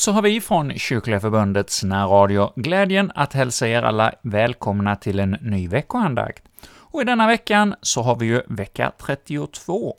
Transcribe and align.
så 0.00 0.12
har 0.12 0.22
vi 0.22 0.40
från 0.40 0.78
Kyrkliga 0.78 1.20
Förbundets 1.20 1.82
närradio 1.82 2.52
glädjen 2.56 3.12
att 3.14 3.32
hälsa 3.32 3.68
er 3.68 3.82
alla 3.82 4.12
välkomna 4.22 4.96
till 4.96 5.20
en 5.20 5.30
ny 5.30 5.68
veckoandakt. 5.68 6.42
Och 6.68 7.02
i 7.02 7.04
denna 7.04 7.26
veckan 7.26 7.74
så 7.82 8.02
har 8.02 8.16
vi 8.16 8.26
ju 8.26 8.42
vecka 8.48 8.92
32, 8.98 9.96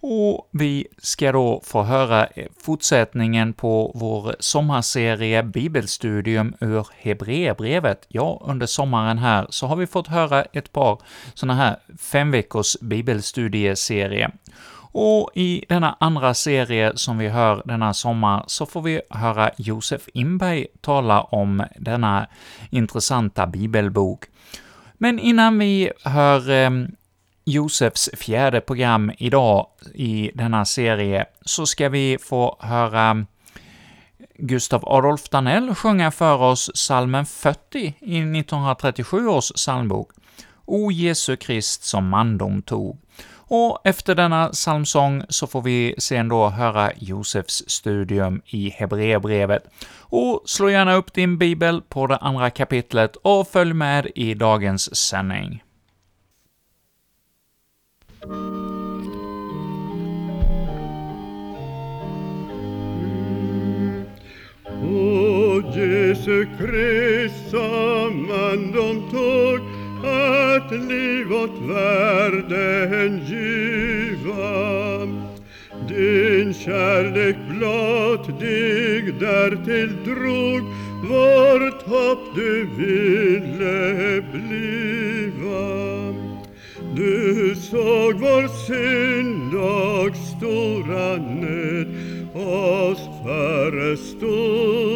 och 0.00 0.48
vi 0.52 0.86
ska 0.98 1.32
då 1.32 1.62
få 1.64 1.82
höra 1.82 2.26
eh, 2.26 2.46
fortsättningen 2.64 3.52
på 3.52 3.92
vår 3.94 4.36
sommarserie 4.38 5.42
Bibelstudium 5.42 6.54
ur 6.60 6.86
Hebreerbrevet. 6.96 8.06
Ja, 8.08 8.42
under 8.44 8.66
sommaren 8.66 9.18
här 9.18 9.46
så 9.50 9.66
har 9.66 9.76
vi 9.76 9.86
fått 9.86 10.06
höra 10.06 10.42
ett 10.42 10.72
par 10.72 10.98
sådana 11.34 11.54
här 11.54 11.76
fem 11.98 12.30
veckors 12.30 12.76
bibelstudieserie. 12.80 14.30
Och 14.92 15.30
i 15.34 15.64
denna 15.68 15.96
andra 16.00 16.34
serie 16.34 16.92
som 16.94 17.18
vi 17.18 17.28
hör 17.28 17.62
denna 17.64 17.94
sommar 17.94 18.44
så 18.46 18.66
får 18.66 18.82
vi 18.82 19.00
höra 19.10 19.50
Josef 19.56 20.08
Imberg 20.14 20.66
tala 20.80 21.22
om 21.22 21.64
denna 21.76 22.26
intressanta 22.70 23.46
bibelbok. 23.46 24.24
Men 24.94 25.18
innan 25.18 25.58
vi 25.58 25.92
hör 26.04 26.50
eh, 26.50 26.70
Josefs 27.44 28.10
fjärde 28.16 28.60
program 28.60 29.12
idag 29.18 29.66
i 29.94 30.30
denna 30.34 30.64
serie, 30.64 31.26
så 31.44 31.66
ska 31.66 31.88
vi 31.88 32.18
få 32.20 32.56
höra 32.60 33.26
Gustav 34.38 34.88
Adolf 34.88 35.28
Danell 35.28 35.74
sjunga 35.74 36.10
för 36.10 36.42
oss 36.42 36.70
salmen 36.74 37.26
40 37.26 37.78
i 38.00 38.18
1937 38.18 39.28
års 39.28 39.52
psalmbok, 39.52 40.10
O 40.64 40.90
Jesu 40.90 41.36
Krist 41.36 41.84
som 41.84 42.08
mandom 42.08 42.62
tog. 42.62 42.98
Och 43.48 43.78
efter 43.84 44.14
denna 44.14 44.48
psalmsång 44.48 45.22
så 45.28 45.46
får 45.46 45.62
vi 45.62 45.94
sen 45.98 46.28
då 46.28 46.48
höra 46.48 46.92
Josefs 46.96 47.64
studium 47.66 48.42
i 48.46 48.70
Hebreerbrevet. 48.70 49.62
Och 50.00 50.42
slå 50.46 50.70
gärna 50.70 50.94
upp 50.94 51.12
din 51.12 51.38
bibel 51.38 51.82
på 51.88 52.06
det 52.06 52.16
andra 52.16 52.50
kapitlet 52.50 53.16
och 53.16 53.48
följ 53.48 53.72
med 53.72 54.06
i 54.14 54.34
dagens 54.34 54.96
sändning. 54.96 55.62
Mm. 58.24 58.68
O 64.82 65.62
Jesu 65.74 66.46
Krist 66.58 67.50
som 67.50 68.26
man 68.28 68.72
de 68.72 69.10
tog 69.10 69.60
att 70.04 70.72
liv 70.72 71.32
åt 71.32 71.58
världen 71.58 73.17
Din 76.48 76.54
kärlek 76.54 77.36
blott 77.48 78.40
dig 78.40 79.12
därtill 79.20 79.92
drog, 80.04 80.62
vårt 81.08 81.82
hopp 81.82 82.34
du 82.34 82.68
ville 82.76 84.22
bliva. 84.32 86.14
Du 86.96 87.54
såg 87.54 88.14
vår 88.14 88.48
synd 88.66 89.54
och 89.54 90.16
stora 90.16 91.16
nöd, 91.16 91.88
oss 92.34 93.08
förestod 93.24 94.87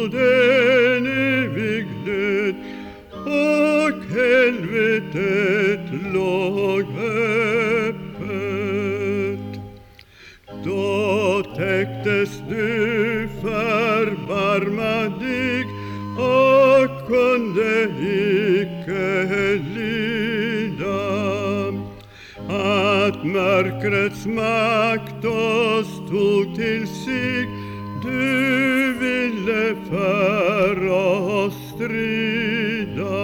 mörkrets 23.33 24.25
makt 24.25 25.25
oss 25.25 26.09
tog 26.09 26.55
till 26.55 26.87
sig. 26.87 27.47
Du 28.03 28.93
ville 28.99 29.75
för 29.89 30.87
oss 30.87 31.53
strida. 31.75 33.23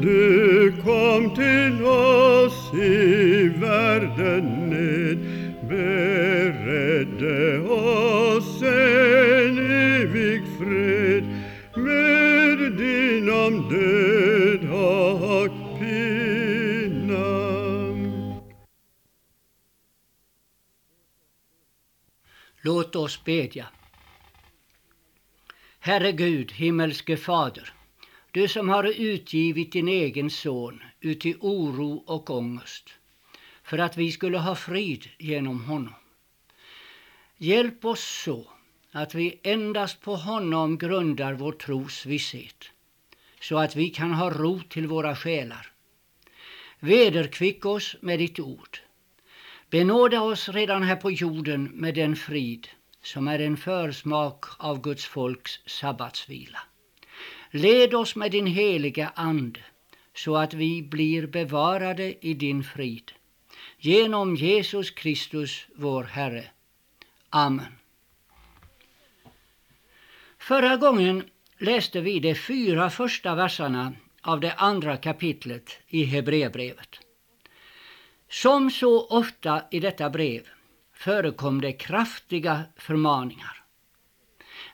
Du 0.00 0.72
kom 0.84 1.34
till 1.34 1.84
oss 1.84 2.74
i 2.74 3.48
världen 3.48 4.44
ned. 4.70 5.18
Beredde 5.68 7.58
oss 7.60 7.87
oss 22.98 23.24
bedja. 23.24 23.66
Herre 25.78 26.12
Gud, 26.12 26.52
himmelske 26.52 27.16
Fader, 27.16 27.72
du 28.32 28.48
som 28.48 28.68
har 28.68 28.84
utgivit 28.84 29.72
din 29.72 29.88
egen 29.88 30.30
son 30.30 30.82
ut 31.00 31.26
i 31.26 31.34
oro 31.40 32.04
och 32.06 32.30
ångest 32.30 32.90
för 33.62 33.78
att 33.78 33.96
vi 33.96 34.12
skulle 34.12 34.38
ha 34.38 34.54
frid 34.54 35.08
genom 35.18 35.64
honom. 35.64 35.94
Hjälp 37.36 37.84
oss 37.84 38.22
så 38.24 38.50
att 38.92 39.14
vi 39.14 39.40
endast 39.42 40.00
på 40.00 40.16
honom 40.16 40.78
grundar 40.78 41.34
vår 41.34 41.52
tros 41.52 42.06
visshet 42.06 42.70
så 43.40 43.58
att 43.58 43.76
vi 43.76 43.90
kan 43.90 44.12
ha 44.12 44.30
ro 44.30 44.60
till 44.60 44.86
våra 44.86 45.16
själar. 45.16 45.72
Vederkvick 46.80 47.66
oss 47.66 47.96
med 48.00 48.18
ditt 48.18 48.40
ord 48.40 48.78
Benåda 49.70 50.20
oss 50.22 50.48
redan 50.48 50.82
här 50.82 50.96
på 50.96 51.10
jorden 51.10 51.64
med 51.64 51.94
den 51.94 52.16
frid 52.16 52.68
som 53.08 53.28
är 53.28 53.38
en 53.38 53.56
försmak 53.56 54.44
av 54.58 54.80
Guds 54.80 55.04
folks 55.04 55.60
sabbatsvila. 55.66 56.58
Led 57.50 57.94
oss 57.94 58.16
med 58.16 58.30
din 58.30 58.46
heliga 58.46 59.12
Ande 59.14 59.60
så 60.14 60.36
att 60.36 60.54
vi 60.54 60.82
blir 60.82 61.26
bevarade 61.26 62.26
i 62.26 62.34
din 62.34 62.64
frid. 62.64 63.12
Genom 63.78 64.36
Jesus 64.36 64.90
Kristus, 64.90 65.66
vår 65.74 66.04
Herre. 66.04 66.44
Amen. 67.30 67.72
Förra 70.38 70.76
gången 70.76 71.24
läste 71.58 72.00
vi 72.00 72.20
de 72.20 72.34
fyra 72.34 72.90
första 72.90 73.34
verserna 73.34 73.92
av 74.22 74.40
det 74.40 74.52
andra 74.52 74.96
kapitlet 74.96 75.78
i 75.86 76.04
Hebreerbrevet. 76.04 77.00
Som 78.28 78.70
så 78.70 79.06
ofta 79.06 79.62
i 79.70 79.80
detta 79.80 80.10
brev 80.10 80.48
förekom 80.98 81.60
det 81.60 81.72
kraftiga 81.72 82.62
förmaningar. 82.76 83.62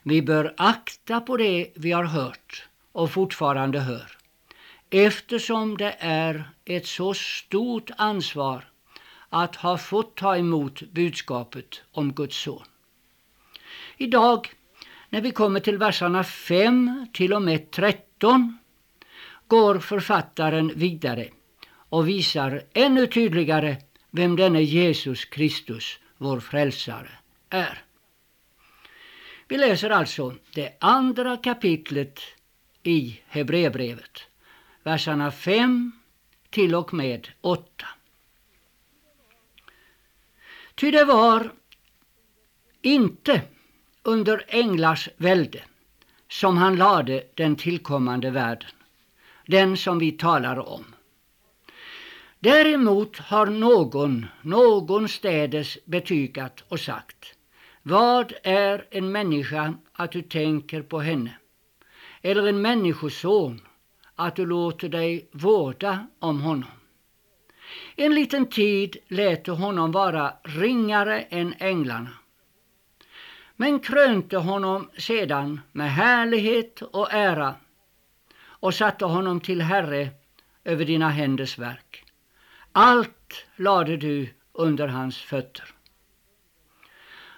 Vi 0.03 0.21
bör 0.21 0.53
akta 0.57 1.21
på 1.21 1.37
det 1.37 1.71
vi 1.75 1.91
har 1.91 2.03
hört 2.03 2.67
och 2.91 3.11
fortfarande 3.11 3.79
hör 3.79 4.17
eftersom 4.89 5.77
det 5.77 5.95
är 5.99 6.49
ett 6.65 6.87
så 6.87 7.13
stort 7.13 7.89
ansvar 7.97 8.63
att 9.29 9.55
ha 9.55 9.77
fått 9.77 10.15
ta 10.15 10.37
emot 10.37 10.81
budskapet 10.81 11.81
om 11.91 12.13
Guds 12.13 12.37
son. 12.37 12.63
Idag, 13.97 14.53
när 15.09 15.21
vi 15.21 15.31
kommer 15.31 15.59
till 15.59 15.77
verserna 15.77 16.23
5 16.23 17.07
till 17.13 17.33
och 17.33 17.41
med 17.41 17.71
13, 17.71 18.57
går 19.47 19.79
författaren 19.79 20.71
vidare 20.75 21.29
och 21.89 22.07
visar 22.07 22.61
ännu 22.73 23.07
tydligare 23.07 23.77
vem 24.11 24.35
denne 24.35 24.61
Jesus 24.61 25.25
Kristus, 25.25 25.99
vår 26.25 26.39
frälsare, 26.39 27.09
är. 27.49 27.83
Vi 29.47 29.57
läser 29.57 29.89
alltså 29.89 30.33
det 30.53 30.77
andra 30.79 31.37
kapitlet 31.37 32.19
i 32.83 33.21
Hebreerbrevet, 33.27 34.21
verserna 34.83 35.31
5 35.31 35.91
till 36.49 36.75
och 36.75 36.93
med 36.93 37.27
8. 37.41 37.87
Ty 40.75 40.91
det 40.91 41.05
var 41.05 41.51
inte 42.81 43.41
under 44.03 44.45
änglars 44.47 45.09
välde 45.17 45.63
som 46.27 46.57
han 46.57 46.75
lade 46.75 47.23
den 47.33 47.55
tillkommande 47.55 48.31
världen, 48.31 48.71
den 49.45 49.77
som 49.77 49.99
vi 49.99 50.11
talar 50.11 50.69
om. 50.69 50.94
Däremot 52.45 53.17
har 53.17 53.45
någon 53.45 54.25
någonstädes 54.41 55.77
betygat 55.85 56.63
och 56.67 56.79
sagt 56.79 57.35
Vad 57.83 58.33
är 58.43 58.87
en 58.91 59.11
människa 59.11 59.73
att 59.93 60.11
du 60.11 60.21
tänker 60.21 60.81
på 60.81 60.99
henne? 60.99 61.37
Eller 62.21 62.47
en 62.47 62.61
människoson 62.61 63.61
att 64.15 64.35
du 64.35 64.45
låter 64.45 64.89
dig 64.89 65.29
vårda 65.31 66.07
om 66.19 66.41
honom? 66.41 66.69
En 67.95 68.15
liten 68.15 68.45
tid 68.45 68.97
lät 69.07 69.45
du 69.45 69.51
honom 69.51 69.91
vara 69.91 70.33
ringare 70.43 71.21
än 71.21 71.53
änglarna. 71.59 72.11
men 73.55 73.79
krönte 73.79 74.37
honom 74.37 74.89
sedan 74.97 75.61
med 75.71 75.91
härlighet 75.91 76.81
och 76.81 77.13
ära 77.13 77.55
och 78.43 78.73
satte 78.73 79.05
honom 79.05 79.39
till 79.39 79.61
herre 79.61 80.09
över 80.63 80.85
dina 80.85 81.09
händers 81.09 81.57
verk. 81.57 82.04
Allt 82.77 83.45
lade 83.55 83.97
du 83.97 84.29
under 84.53 84.87
hans 84.87 85.17
fötter. 85.17 85.65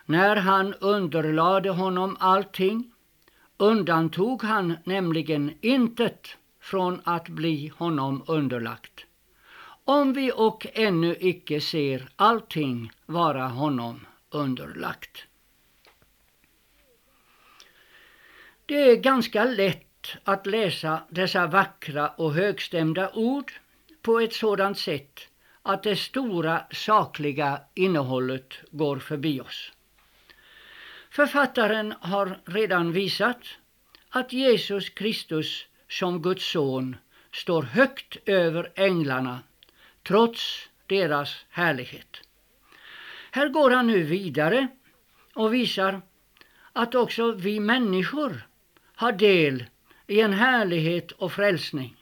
När 0.05 0.35
han 0.35 0.73
underlade 0.73 1.69
honom 1.69 2.17
allting 2.19 2.91
undantog 3.57 4.43
han 4.43 4.77
nämligen 4.83 5.53
intet 5.61 6.27
från 6.61 7.01
att 7.03 7.29
bli 7.29 7.71
honom 7.77 8.23
underlagt. 8.27 9.05
Om 9.83 10.13
vi 10.13 10.31
och 10.35 10.67
ännu 10.73 11.15
icke 11.19 11.61
ser 11.61 12.09
allting 12.15 12.91
vara 13.05 13.47
honom 13.47 14.05
underlagt. 14.29 15.25
Det 18.65 18.91
är 18.91 18.95
ganska 18.95 19.45
lätt 19.45 20.17
att 20.23 20.45
läsa 20.45 21.01
dessa 21.09 21.47
vackra 21.47 22.07
och 22.07 22.33
högstämda 22.33 23.11
ord 23.13 23.51
på 24.07 24.19
ett 24.19 24.33
sådant 24.33 24.77
sätt 24.77 25.19
att 25.61 25.83
det 25.83 25.95
stora 25.95 26.65
sakliga 26.71 27.61
innehållet 27.73 28.53
går 28.71 28.99
förbi 28.99 29.41
oss. 29.41 29.71
Författaren 31.09 31.93
har 31.99 32.39
redan 32.45 32.91
visat 32.91 33.37
att 34.09 34.33
Jesus 34.33 34.89
Kristus 34.89 35.65
som 35.89 36.21
Guds 36.21 36.51
son 36.51 36.95
står 37.33 37.63
högt 37.63 38.17
över 38.25 38.71
änglarna 38.75 39.39
trots 40.03 40.69
deras 40.85 41.45
härlighet. 41.49 42.21
Här 43.31 43.47
går 43.47 43.71
han 43.71 43.87
nu 43.87 44.03
vidare 44.03 44.67
och 45.33 45.53
visar 45.53 46.01
att 46.73 46.95
också 46.95 47.31
vi 47.31 47.59
människor 47.59 48.47
har 48.95 49.11
del 49.11 49.65
i 50.07 50.21
en 50.21 50.33
härlighet 50.33 51.11
och 51.11 51.31
frälsning 51.31 51.95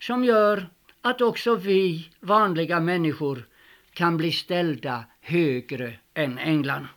som 0.00 0.24
gör 0.24 0.68
att 1.02 1.20
också 1.20 1.54
vi 1.54 2.10
vanliga 2.20 2.80
människor 2.80 3.46
kan 3.92 4.16
bli 4.16 4.32
ställda 4.32 5.04
högre 5.20 5.94
än 6.14 6.38
änglarna. 6.38 6.88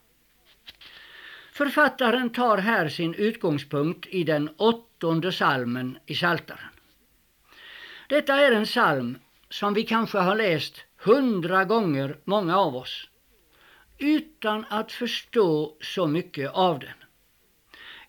Författaren 1.54 2.30
tar 2.30 2.58
här 2.58 2.90
sin 2.90 3.14
utgångspunkt 3.14 4.08
i 4.08 4.24
den 4.24 4.50
åttonde 4.58 5.32
salmen 5.32 5.98
i 6.06 6.16
Saltaren. 6.16 6.70
Detta 8.10 8.36
är 8.36 8.52
en 8.52 8.66
psalm 8.66 9.18
som 9.50 9.74
vi 9.74 9.84
kanske 9.84 10.18
har 10.18 10.36
läst 10.36 10.86
hundra 10.98 11.66
gånger, 11.66 12.18
många 12.24 12.58
av 12.58 12.76
oss, 12.76 13.10
utan 13.98 14.66
att 14.70 14.92
förstå 14.92 15.78
så 15.82 16.08
mycket 16.08 16.52
av 16.52 16.80
den. 16.80 16.94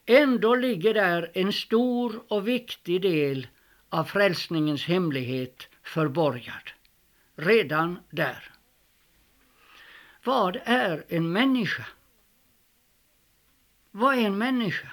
Ändå 0.07 0.55
ligger 0.55 0.95
där 0.95 1.31
en 1.35 1.53
stor 1.53 2.23
och 2.29 2.49
viktig 2.49 3.03
del 3.03 3.47
av 3.89 4.05
frälsningens 4.05 4.85
hemlighet 4.85 5.69
förborgad. 5.87 6.71
Redan 7.37 7.99
där. 8.11 8.51
Vad 10.25 10.61
är 10.65 11.05
en 11.09 11.33
människa? 11.33 11.87
Vad 13.91 14.15
är 14.15 14.21
en 14.23 14.39
människa? 14.39 14.89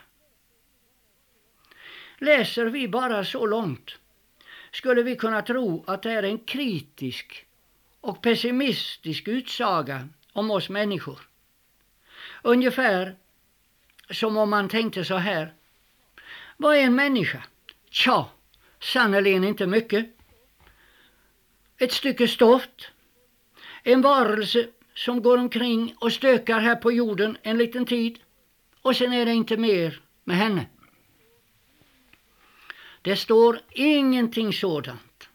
Läser 2.17 2.65
vi 2.65 2.87
bara 2.87 3.25
så 3.25 3.45
långt 3.45 3.97
skulle 4.71 5.03
vi 5.03 5.15
kunna 5.15 5.41
tro 5.41 5.83
att 5.87 6.03
det 6.03 6.11
är 6.11 6.23
en 6.23 6.39
kritisk 6.39 7.45
och 8.01 8.21
pessimistisk 8.21 9.27
utsaga 9.27 10.09
om 10.33 10.51
oss 10.51 10.69
människor. 10.69 11.19
Ungefär 12.41 13.15
som 14.09 14.37
om 14.37 14.49
man 14.49 14.69
tänkte 14.69 15.05
så 15.05 15.15
här. 15.15 15.53
Vad 16.57 16.75
är 16.75 16.81
en 16.81 16.95
människa? 16.95 17.43
Tja, 17.89 18.29
sannerligen 18.79 19.43
inte 19.43 19.67
mycket. 19.67 20.12
Ett 21.83 21.91
stycke 21.91 22.27
stoft. 22.27 22.91
En 23.83 24.01
varelse 24.01 24.67
som 24.93 25.21
går 25.21 25.37
omkring 25.37 25.95
och 25.99 26.13
stökar 26.13 26.59
här 26.59 26.75
på 26.75 26.91
jorden 26.91 27.37
en 27.41 27.57
liten 27.57 27.85
tid 27.85 28.19
och 28.81 28.95
sen 28.95 29.13
är 29.13 29.25
det 29.25 29.33
inte 29.33 29.57
mer 29.57 30.01
med 30.23 30.37
henne. 30.37 30.65
Det 33.01 33.15
står 33.15 33.59
ingenting 33.71 34.53
sådant. 34.53 35.29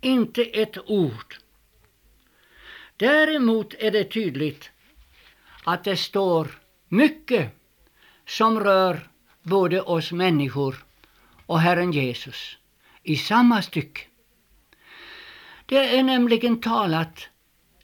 Inte 0.00 0.42
ett 0.42 0.78
ord. 0.90 1.36
Däremot 2.96 3.74
är 3.74 3.90
det 3.90 4.04
tydligt 4.04 4.70
att 5.64 5.84
det 5.84 5.96
står 5.96 6.60
mycket 6.88 7.50
som 8.26 8.60
rör 8.60 9.08
både 9.42 9.82
oss 9.82 10.12
människor 10.12 10.84
och 11.46 11.60
Herren 11.60 11.92
Jesus 11.92 12.56
i 13.02 13.16
samma 13.16 13.62
stycke. 13.62 14.11
Det 15.72 15.98
är 15.98 16.02
nämligen 16.02 16.60
talat 16.60 17.28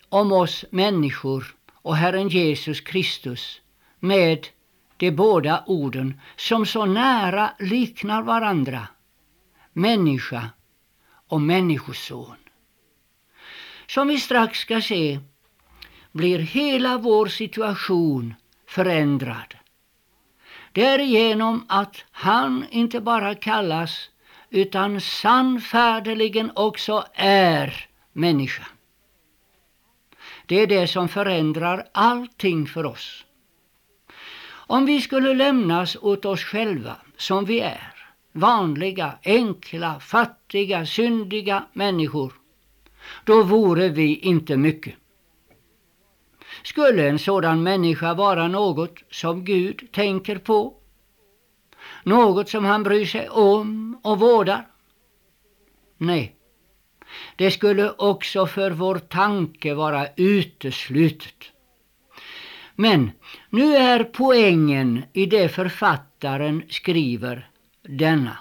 om 0.09 0.33
oss 0.33 0.65
människor 0.71 1.55
och 1.73 1.97
Herren 1.97 2.29
Jesus 2.29 2.81
Kristus 2.81 3.61
med 3.99 4.47
de 4.97 5.11
båda 5.11 5.65
orden 5.67 6.21
som 6.37 6.67
så 6.67 6.87
nära 6.87 7.51
liknar 7.59 8.23
varandra, 8.23 8.89
människa 9.73 10.51
och 11.29 11.41
människoson. 11.41 12.37
Som 13.87 14.09
vi 14.09 14.21
strax 14.21 14.59
ska 14.59 14.81
se 14.81 15.21
blir 16.13 16.39
hela 16.39 16.99
vår 16.99 17.27
situation 17.27 18.35
förändrad. 18.67 19.55
Därigenom 20.73 21.65
att 21.69 22.05
han 22.11 22.67
inte 22.71 23.01
bara 23.01 23.35
kallas 23.35 24.11
utan 24.51 25.01
sannfärdigen 25.01 26.51
också 26.55 27.05
är 27.15 27.87
människa. 28.13 28.67
Det 30.47 30.63
är 30.63 30.67
det 30.67 30.87
som 30.87 31.09
förändrar 31.09 31.89
allting 31.93 32.67
för 32.67 32.87
oss. 32.87 33.25
Om 34.51 34.87
vi 34.87 35.01
skulle 35.01 35.35
lämnas 35.35 35.97
åt 35.97 36.25
oss 36.25 36.45
själva 36.45 36.97
som 37.17 37.45
vi 37.45 37.61
är, 37.61 37.95
vanliga, 38.33 39.19
enkla, 39.25 40.01
fattiga, 40.01 40.87
syndiga 40.87 41.67
människor, 41.73 42.33
då 43.25 43.43
vore 43.43 43.89
vi 43.89 44.17
inte 44.17 44.57
mycket. 44.57 44.95
Skulle 46.63 47.09
en 47.09 47.19
sådan 47.19 47.63
människa 47.63 48.15
vara 48.15 48.49
något 48.49 48.99
som 49.11 49.45
Gud 49.45 49.93
tänker 49.93 50.39
på? 50.39 50.78
Något 52.03 52.49
som 52.49 52.65
han 52.65 52.83
bryr 52.83 53.07
sig 53.07 53.29
om 53.29 54.01
och 54.03 54.19
vårdar? 54.19 54.67
Nej, 55.97 56.37
det 57.37 57.51
skulle 57.51 57.91
också 57.91 58.47
för 58.47 58.71
vår 58.71 58.99
tanke 58.99 59.75
vara 59.75 60.07
uteslutet. 60.17 61.53
Men 62.75 63.11
nu 63.51 63.77
är 63.77 64.05
poängen 64.05 65.05
i 65.13 65.27
det 65.27 65.49
författaren 65.49 66.63
skriver 66.69 67.51
denna. 67.83 68.39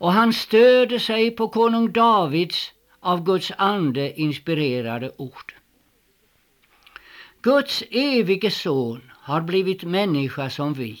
Och 0.00 0.12
han 0.12 0.32
stöder 0.32 0.98
sig 0.98 1.30
på 1.30 1.48
konung 1.48 1.92
Davids 1.92 2.72
av 3.00 3.24
Guds 3.24 3.52
ande 3.58 4.20
inspirerade 4.20 5.12
ord. 5.16 5.54
Guds 7.42 7.82
evige 7.90 8.50
son 8.50 9.12
har 9.16 9.40
blivit 9.40 9.84
människa 9.84 10.50
som 10.50 10.74
vi, 10.74 10.98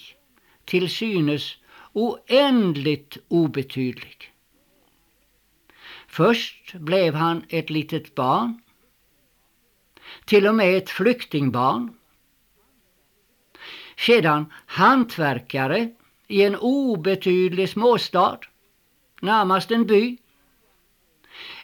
till 0.70 0.90
synes 0.90 1.56
oändligt 1.92 3.18
obetydlig. 3.28 4.32
Först 6.06 6.74
blev 6.74 7.14
han 7.14 7.44
ett 7.48 7.70
litet 7.70 8.14
barn, 8.14 8.62
till 10.24 10.46
och 10.46 10.54
med 10.54 10.76
ett 10.76 10.90
flyktingbarn. 10.90 11.94
Sedan 13.96 14.52
hantverkare 14.66 15.90
i 16.26 16.42
en 16.42 16.56
obetydlig 16.56 17.68
småstad, 17.68 18.38
närmast 19.20 19.70
en 19.70 19.86
by, 19.86 20.16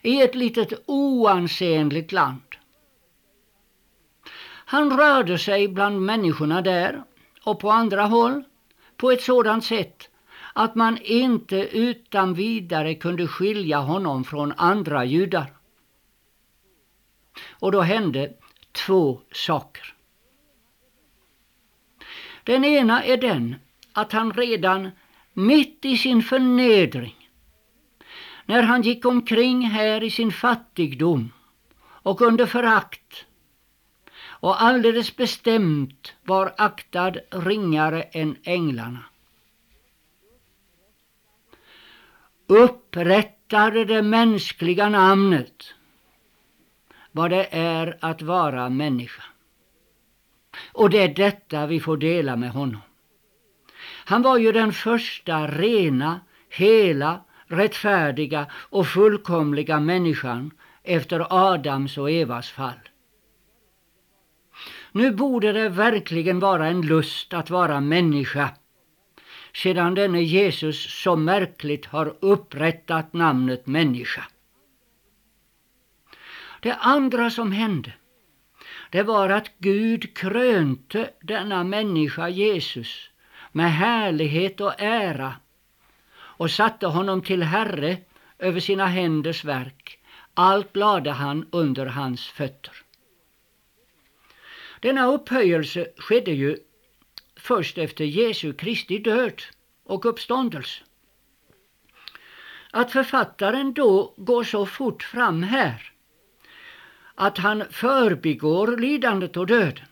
i 0.03 0.23
ett 0.23 0.35
litet 0.35 0.73
oansenligt 0.87 2.13
land. 2.13 2.57
Han 4.49 4.99
rörde 4.99 5.39
sig 5.39 5.69
bland 5.69 6.03
människorna 6.03 6.63
där 6.63 7.05
och 7.43 7.61
på 7.61 7.71
andra 7.71 8.05
håll 8.05 8.45
på 8.97 9.11
ett 9.11 9.23
sådant 9.23 9.65
sätt 9.65 10.09
att 10.53 10.75
man 10.75 10.99
inte 11.03 11.57
utan 11.57 12.35
vidare 12.35 12.95
kunde 12.95 13.27
skilja 13.27 13.79
honom 13.79 14.25
från 14.25 14.53
andra 14.53 15.05
judar. 15.05 15.53
Och 17.51 17.73
då 17.73 17.81
hände 17.81 18.33
två 18.73 19.21
saker. 19.33 19.95
Den 22.45 22.65
ena 22.65 23.05
är 23.05 23.17
den 23.17 23.57
att 23.93 24.13
han 24.13 24.33
redan 24.33 24.91
mitt 25.33 25.85
i 25.85 25.97
sin 25.97 26.23
förnedring, 26.23 27.31
när 28.45 28.63
han 28.63 28.83
gick 28.83 29.05
omkring 29.05 29.63
här 29.63 30.03
i 30.03 30.11
sin 30.11 30.33
fattigdom 30.33 31.33
och 31.81 32.23
under 32.23 32.47
förakt 32.47 33.27
och 34.47 34.63
alldeles 34.63 35.17
bestämt 35.17 36.15
var 36.25 36.55
aktad 36.57 37.13
ringare 37.31 38.03
än 38.03 38.37
änglarna. 38.43 39.05
Upprättade 42.47 43.85
det 43.85 44.03
mänskliga 44.03 44.89
namnet 44.89 45.75
vad 47.13 47.31
det 47.31 47.49
är 47.51 47.99
att 48.01 48.23
vara 48.23 48.69
människa. 48.69 49.23
Och 50.73 50.91
det 50.91 51.03
är 51.03 51.15
detta 51.15 51.67
vi 51.67 51.81
får 51.81 51.97
dela 51.97 52.37
med 52.37 52.51
honom. 52.51 52.81
Han 54.05 54.23
var 54.23 54.39
ju 54.39 54.53
den 54.53 54.73
första 54.73 55.47
rena, 55.47 56.21
hela, 56.49 57.21
rättfärdiga 57.47 58.47
och 58.53 58.87
fullkomliga 58.87 59.81
människan 59.81 60.51
efter 60.83 61.27
Adams 61.31 61.99
och 61.99 62.11
Evas 62.11 62.51
fall. 62.51 62.81
Nu 64.97 65.11
borde 65.11 65.53
det 65.53 65.69
verkligen 65.69 66.41
vara 66.41 66.67
en 66.67 66.83
lust 66.83 67.35
att 67.35 67.51
vara 67.51 67.81
människa 67.81 68.51
sedan 69.55 69.95
denne 69.95 70.23
Jesus 70.23 71.03
så 71.03 71.17
märkligt 71.17 71.87
har 71.87 72.17
upprättat 72.21 73.13
namnet 73.13 73.67
människa. 73.67 74.25
Det 76.61 76.75
andra 76.75 77.31
som 77.31 77.53
hände 77.53 77.93
det 78.91 79.03
var 79.03 79.29
att 79.29 79.51
Gud 79.59 80.17
krönte 80.17 81.11
denna 81.21 81.65
människa 81.65 82.29
Jesus 82.29 83.11
med 83.53 83.73
härlighet 83.73 84.61
och 84.61 84.81
ära 84.81 85.35
och 86.15 86.51
satte 86.51 86.87
honom 86.87 87.23
till 87.23 87.43
herre 87.43 87.97
över 88.39 88.61
sina 88.61 88.87
händers 88.87 89.45
verk. 89.45 89.99
Allt 90.35 90.77
lade 90.77 91.11
han 91.11 91.47
under 91.51 91.87
hans 91.87 92.27
fötter. 92.27 92.86
Denna 94.81 95.07
upphöjelse 95.07 95.87
skedde 95.97 96.31
ju 96.31 96.57
först 97.37 97.79
efter 97.79 98.05
Jesu 98.05 98.53
Kristi 98.53 98.99
död 98.99 99.43
och 99.85 100.07
uppståndelse. 100.07 100.83
Att 102.71 102.93
författaren 102.93 103.75
då 103.75 104.15
går 104.17 104.45
så 104.45 104.67
fort 104.67 105.03
fram 105.03 105.43
här 105.43 105.93
att 107.15 107.39
han 107.39 107.65
förbigår 107.71 108.77
lidandet 108.77 109.37
och 109.37 109.47
döden 109.47 109.87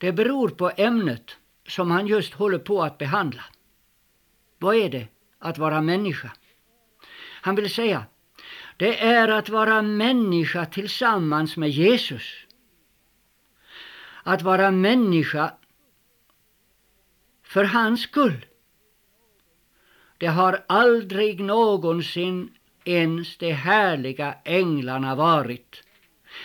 det 0.00 0.12
beror 0.12 0.48
på 0.48 0.70
ämnet 0.76 1.36
som 1.68 1.90
han 1.90 2.06
just 2.06 2.34
håller 2.34 2.58
på 2.58 2.82
att 2.82 2.98
behandla. 2.98 3.44
Vad 4.58 4.76
är 4.76 4.88
det 4.88 5.08
att 5.38 5.58
vara 5.58 5.80
människa? 5.80 6.30
Han 7.42 7.54
vill 7.54 7.74
säga, 7.74 8.04
det 8.76 9.04
är 9.04 9.28
att 9.28 9.48
vara 9.48 9.82
människa 9.82 10.66
tillsammans 10.66 11.56
med 11.56 11.70
Jesus. 11.70 12.46
Att 14.22 14.42
vara 14.42 14.70
människa 14.70 15.52
för 17.42 17.64
hans 17.64 18.00
skull. 18.00 18.46
Det 20.18 20.26
har 20.26 20.64
aldrig 20.66 21.40
någonsin 21.40 22.50
ens 22.84 23.36
de 23.36 23.52
härliga 23.52 24.34
änglarna 24.44 25.14
varit. 25.14 25.82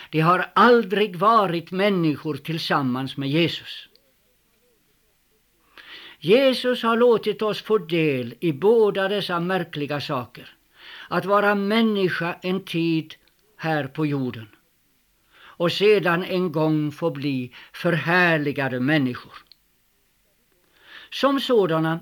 De 0.10 0.20
har 0.20 0.52
aldrig 0.56 1.16
varit 1.16 1.72
människor 1.72 2.36
tillsammans 2.36 3.18
med 3.18 3.30
Jesus. 3.30 3.88
Jesus 6.20 6.84
har 6.84 6.98
låtit 6.98 7.42
oss 7.42 7.62
få 7.62 7.78
del 7.78 8.36
i 8.40 8.54
båda 8.54 9.08
dessa 9.08 9.40
märkliga 9.40 10.02
saker. 10.02 10.56
Att 11.10 11.26
vara 11.26 11.56
människa 11.56 12.36
en 12.42 12.64
tid 12.64 13.16
här 13.58 13.88
på 13.88 14.06
jorden 14.06 14.48
och 15.58 15.72
sedan 15.72 16.24
en 16.24 16.52
gång 16.52 16.92
få 16.92 17.12
bli 17.12 17.54
förhärligade 17.74 18.80
människor. 18.80 19.34
Som 21.10 21.40
sådana 21.40 22.00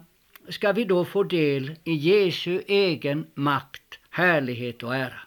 ska 0.50 0.72
vi 0.72 0.86
då 0.86 1.06
få 1.06 1.24
del 1.24 1.76
i 1.84 1.94
Jesu 1.94 2.62
egen 2.68 3.28
makt, 3.34 4.00
härlighet 4.10 4.84
och 4.84 4.96
ära. 4.96 5.20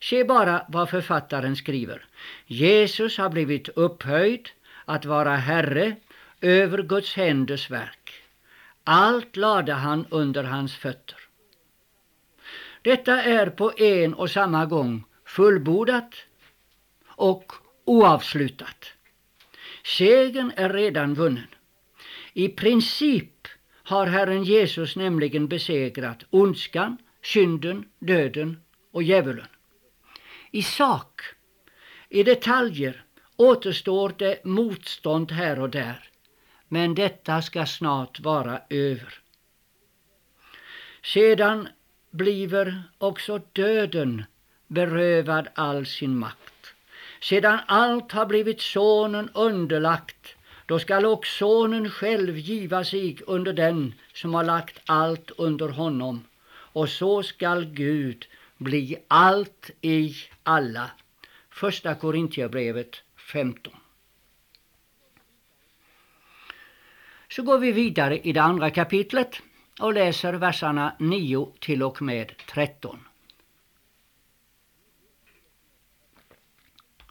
Se 0.00 0.24
bara 0.24 0.66
vad 0.68 0.90
författaren 0.90 1.56
skriver. 1.56 2.06
Jesus 2.46 3.18
har 3.18 3.30
blivit 3.30 3.68
upphöjd 3.68 4.48
att 4.84 5.04
vara 5.04 5.36
Herre 5.36 5.96
över 6.40 6.82
Guds 6.82 7.14
händers 7.14 7.70
verk. 7.70 8.12
Allt 8.84 9.36
lade 9.36 9.72
han 9.72 10.06
under 10.10 10.44
hans 10.44 10.76
fötter. 10.76 11.18
Detta 12.82 13.22
är 13.22 13.50
på 13.50 13.72
en 13.76 14.14
och 14.14 14.30
samma 14.30 14.66
gång 14.66 15.04
fullbordat 15.26 16.14
och 17.16 17.52
oavslutat. 17.84 18.84
Segern 19.84 20.52
är 20.56 20.68
redan 20.68 21.14
vunnen. 21.14 21.46
I 22.32 22.48
princip 22.48 23.48
har 23.82 24.06
Herren 24.06 24.44
Jesus 24.44 24.96
nämligen 24.96 25.48
besegrat 25.48 26.24
ondskan, 26.30 26.96
synden, 27.22 27.84
döden 27.98 28.60
och 28.92 29.02
djävulen. 29.02 29.46
I 30.50 30.62
sak, 30.62 31.20
i 32.08 32.22
detaljer, 32.22 33.04
återstår 33.36 34.14
det 34.18 34.44
motstånd 34.44 35.32
här 35.32 35.60
och 35.60 35.70
där 35.70 36.10
men 36.74 36.94
detta 36.94 37.42
ska 37.42 37.66
snart 37.66 38.20
vara 38.20 38.60
över. 38.70 39.14
Sedan 41.02 41.68
bliver 42.10 42.82
också 42.98 43.40
döden 43.52 44.24
berövad 44.66 45.48
all 45.54 45.86
sin 45.86 46.18
makt. 46.18 46.53
Sedan 47.24 47.58
allt 47.66 48.12
har 48.12 48.26
blivit 48.26 48.60
sonen 48.60 49.30
underlagt, 49.34 50.34
då 50.66 50.78
skall 50.78 51.06
också 51.06 51.38
sonen 51.38 51.90
själv 51.90 52.38
giva 52.38 52.84
sig 52.84 53.18
under 53.26 53.52
den 53.52 53.94
som 54.14 54.34
har 54.34 54.44
lagt 54.44 54.80
allt 54.86 55.30
under 55.30 55.68
honom, 55.68 56.24
och 56.48 56.88
så 56.88 57.22
skall 57.22 57.64
Gud 57.64 58.26
bli 58.58 58.96
allt 59.08 59.70
i 59.80 60.14
alla. 60.42 60.90
Första 61.50 61.94
Korintierbrevet 61.94 63.02
15. 63.16 63.72
Så 67.28 67.42
går 67.42 67.58
vi 67.58 67.72
vidare 67.72 68.18
i 68.18 68.32
det 68.32 68.42
andra 68.42 68.70
kapitlet 68.70 69.42
och 69.80 69.94
läser 69.94 70.32
verserna 70.32 70.96
9 70.98 71.52
till 71.60 71.82
och 71.82 72.02
med 72.02 72.32
13. 72.46 72.98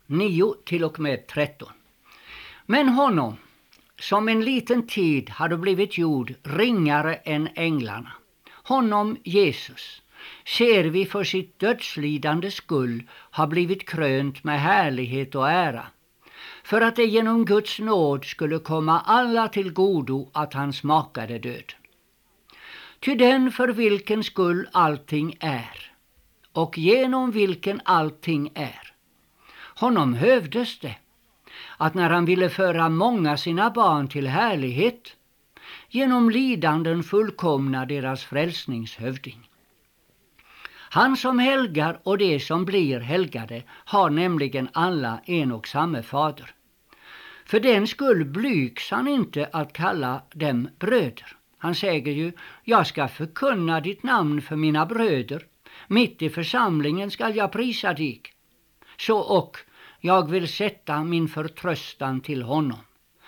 9 0.07 0.55
till 0.65 0.83
och 0.83 0.99
med 0.99 1.27
13. 1.27 1.69
Men 2.65 2.89
honom, 2.89 3.37
som 3.99 4.29
en 4.29 4.41
liten 4.41 4.87
tid 4.87 5.29
hade 5.29 5.57
blivit 5.57 5.97
gjord 5.97 6.33
ringare 6.43 7.15
än 7.15 7.49
änglarna, 7.55 8.11
honom 8.63 9.17
Jesus, 9.23 10.01
ser 10.45 10.83
vi 10.83 11.05
för 11.05 11.23
sitt 11.23 11.59
dödslidande 11.59 12.51
skull 12.51 13.03
ha 13.31 13.47
blivit 13.47 13.89
krönt 13.89 14.43
med 14.43 14.61
härlighet 14.61 15.35
och 15.35 15.49
ära 15.49 15.85
för 16.63 16.81
att 16.81 16.95
det 16.95 17.05
genom 17.05 17.45
Guds 17.45 17.79
nåd 17.79 18.25
skulle 18.25 18.59
komma 18.59 18.99
alla 19.05 19.47
till 19.47 19.73
godo 19.73 20.29
att 20.33 20.53
han 20.53 20.73
smakade 20.73 21.39
döden. 21.39 21.79
Ty 22.99 23.15
den 23.15 23.51
för 23.51 23.67
vilken 23.67 24.23
skull 24.23 24.67
allting 24.71 25.37
är 25.39 25.91
och 26.51 26.77
genom 26.77 27.31
vilken 27.31 27.81
allting 27.85 28.51
är. 28.55 28.92
Honom 29.75 30.13
hövdes 30.13 30.79
det 30.79 30.95
att 31.77 31.93
när 31.93 32.09
han 32.09 32.25
ville 32.25 32.49
föra 32.49 32.89
många 32.89 33.37
sina 33.37 33.69
barn 33.69 34.07
till 34.07 34.27
härlighet 34.27 35.15
genom 35.89 36.29
lidanden 36.29 37.03
fullkomna 37.03 37.85
deras 37.85 38.23
frälsningshövding. 38.23 39.49
Han 40.89 41.17
som 41.17 41.39
helgar 41.39 41.99
och 42.03 42.17
de 42.17 42.39
som 42.39 42.65
blir 42.65 42.99
helgade 42.99 43.63
har 43.69 44.09
nämligen 44.09 44.69
alla 44.73 45.21
en 45.25 45.51
och 45.51 45.67
samma 45.67 46.01
fader. 46.01 46.51
För 47.45 47.59
den 47.59 47.87
skull 47.87 48.25
blygs 48.25 48.91
han 48.91 49.07
inte 49.07 49.49
att 49.53 49.73
kalla 49.73 50.21
dem 50.33 50.69
bröder. 50.79 51.37
Han 51.57 51.75
säger 51.75 52.11
ju, 52.11 52.31
jag 52.63 52.87
ska 52.87 53.07
förkunna 53.07 53.79
ditt 53.79 54.03
namn 54.03 54.41
för 54.41 54.55
mina 54.55 54.85
bröder. 54.85 55.45
Mitt 55.87 56.21
i 56.21 56.29
församlingen 56.29 57.11
skall 57.11 57.35
jag 57.35 57.51
prisa 57.51 57.93
dig. 57.93 58.21
Så 59.05 59.19
och, 59.19 59.57
jag 59.99 60.31
vill 60.31 60.47
sätta 60.47 61.03
min 61.03 61.27
förtröstan 61.27 62.21
till 62.21 62.41
honom. 62.41 62.79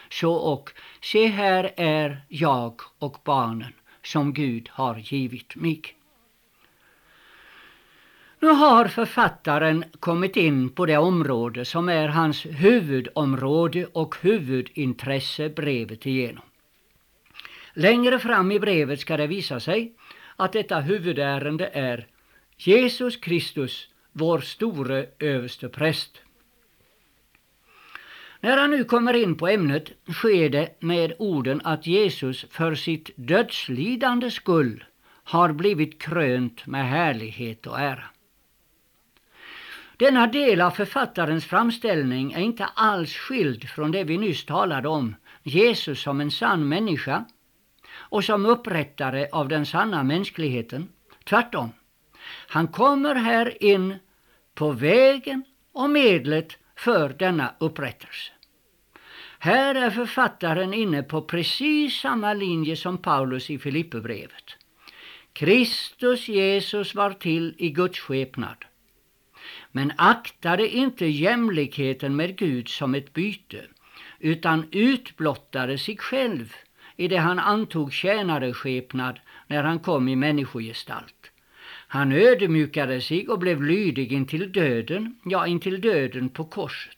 Så 0.09 0.33
och, 0.33 0.69
se 1.01 1.27
här 1.27 1.73
är 1.77 2.25
jag 2.27 2.81
och 2.99 3.17
barnen 3.23 3.73
som 4.03 4.33
Gud 4.33 4.69
har 4.71 4.95
givit 4.95 5.55
mig. 5.55 5.81
Nu 8.39 8.47
har 8.47 8.87
författaren 8.87 9.83
kommit 9.99 10.37
in 10.37 10.69
på 10.69 10.85
det 10.85 10.97
område 10.97 11.65
som 11.65 11.89
är 11.89 12.07
hans 12.07 12.45
huvudområde 12.45 13.85
och 13.85 14.15
huvudintresse 14.21 15.49
brevet 15.49 16.05
igenom. 16.05 16.43
Längre 17.73 18.19
fram 18.19 18.51
i 18.51 18.59
brevet 18.59 18.99
ska 18.99 19.17
det 19.17 19.27
visa 19.27 19.59
sig 19.59 19.93
att 20.35 20.53
detta 20.53 20.79
huvudärende 20.79 21.67
är 21.73 22.07
Jesus 22.57 23.17
Kristus, 23.17 23.89
vår 24.17 24.39
store 24.39 25.05
överste 25.19 25.69
präst. 25.69 26.21
När 28.39 28.57
han 28.57 28.71
nu 28.71 28.83
kommer 28.83 29.13
in 29.13 29.37
på 29.37 29.47
ämnet 29.47 29.91
sker 30.13 30.49
det 30.49 30.81
med 30.81 31.13
orden 31.19 31.61
att 31.63 31.87
Jesus 31.87 32.45
för 32.49 32.75
sitt 32.75 33.09
dödslidande 33.15 34.31
skull 34.31 34.83
har 35.23 35.53
blivit 35.53 36.01
krönt 36.01 36.65
med 36.65 36.89
härlighet 36.89 37.67
och 37.67 37.79
ära. 37.79 38.03
Denna 39.97 40.27
del 40.27 40.61
av 40.61 40.71
författarens 40.71 41.45
framställning 41.45 42.33
är 42.33 42.41
inte 42.41 42.65
alls 42.65 43.13
skild 43.13 43.69
från 43.69 43.91
det 43.91 44.03
vi 44.03 44.17
nyss 44.17 44.45
talade 44.45 44.87
om, 44.87 45.15
Jesus 45.43 46.01
som 46.01 46.21
en 46.21 46.31
sann 46.31 46.67
människa 46.67 47.25
och 47.95 48.23
som 48.23 48.45
upprättare 48.45 49.27
av 49.31 49.47
den 49.47 49.65
sanna 49.65 50.03
mänskligheten. 50.03 50.87
Tvärtom, 51.23 51.71
han 52.27 52.67
kommer 52.67 53.15
här 53.15 53.63
in 53.63 53.95
på 54.53 54.71
vägen 54.71 55.43
och 55.71 55.89
medlet 55.89 56.57
för 56.75 57.09
denna 57.09 57.55
upprättelse. 57.59 58.31
Här 59.39 59.75
är 59.75 59.89
författaren 59.89 60.73
inne 60.73 61.03
på 61.03 61.21
precis 61.21 61.93
samma 61.93 62.33
linje 62.33 62.75
som 62.75 62.97
Paulus 62.97 63.49
i 63.49 63.59
Filipperbrevet. 63.59 64.55
Kristus 65.33 66.27
Jesus 66.27 66.95
var 66.95 67.11
till 67.11 67.55
i 67.57 67.69
Guds 67.69 67.99
skepnad, 67.99 68.65
men 69.71 69.93
aktade 69.97 70.67
inte 70.67 71.05
jämlikheten 71.05 72.15
med 72.15 72.37
Gud 72.37 72.67
som 72.67 72.95
ett 72.95 73.13
byte, 73.13 73.61
utan 74.19 74.67
utblottade 74.71 75.77
sig 75.77 75.97
själv 75.97 76.55
i 76.95 77.07
det 77.07 77.17
han 77.17 77.39
antog 77.39 77.93
tjänareskepnad 77.93 79.19
när 79.47 79.63
han 79.63 79.79
kom 79.79 80.07
i 80.07 80.15
människogestalt. 80.15 81.24
Han 81.95 82.11
ödmjukade 82.11 83.01
sig 83.01 83.27
och 83.27 83.39
blev 83.39 83.63
lydig 83.63 84.13
intill 84.13 84.51
döden, 84.51 85.19
ja 85.25 85.47
intill 85.47 85.81
döden 85.81 86.29
på 86.29 86.45
korset. 86.45 86.97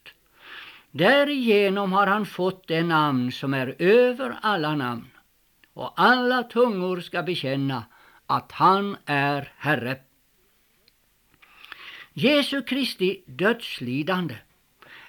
Därigenom 0.91 1.93
har 1.93 2.07
han 2.07 2.25
fått 2.25 2.67
det 2.67 2.83
namn 2.83 3.31
som 3.31 3.53
är 3.53 3.75
över 3.79 4.37
alla 4.41 4.75
namn, 4.75 5.07
och 5.73 5.93
alla 5.95 6.43
tungor 6.43 7.01
ska 7.01 7.23
bekänna 7.23 7.85
att 8.27 8.51
han 8.51 8.97
är 9.05 9.53
Herre. 9.57 9.97
Jesu 12.13 12.61
Kristi 12.61 13.23
dödslidande 13.25 14.35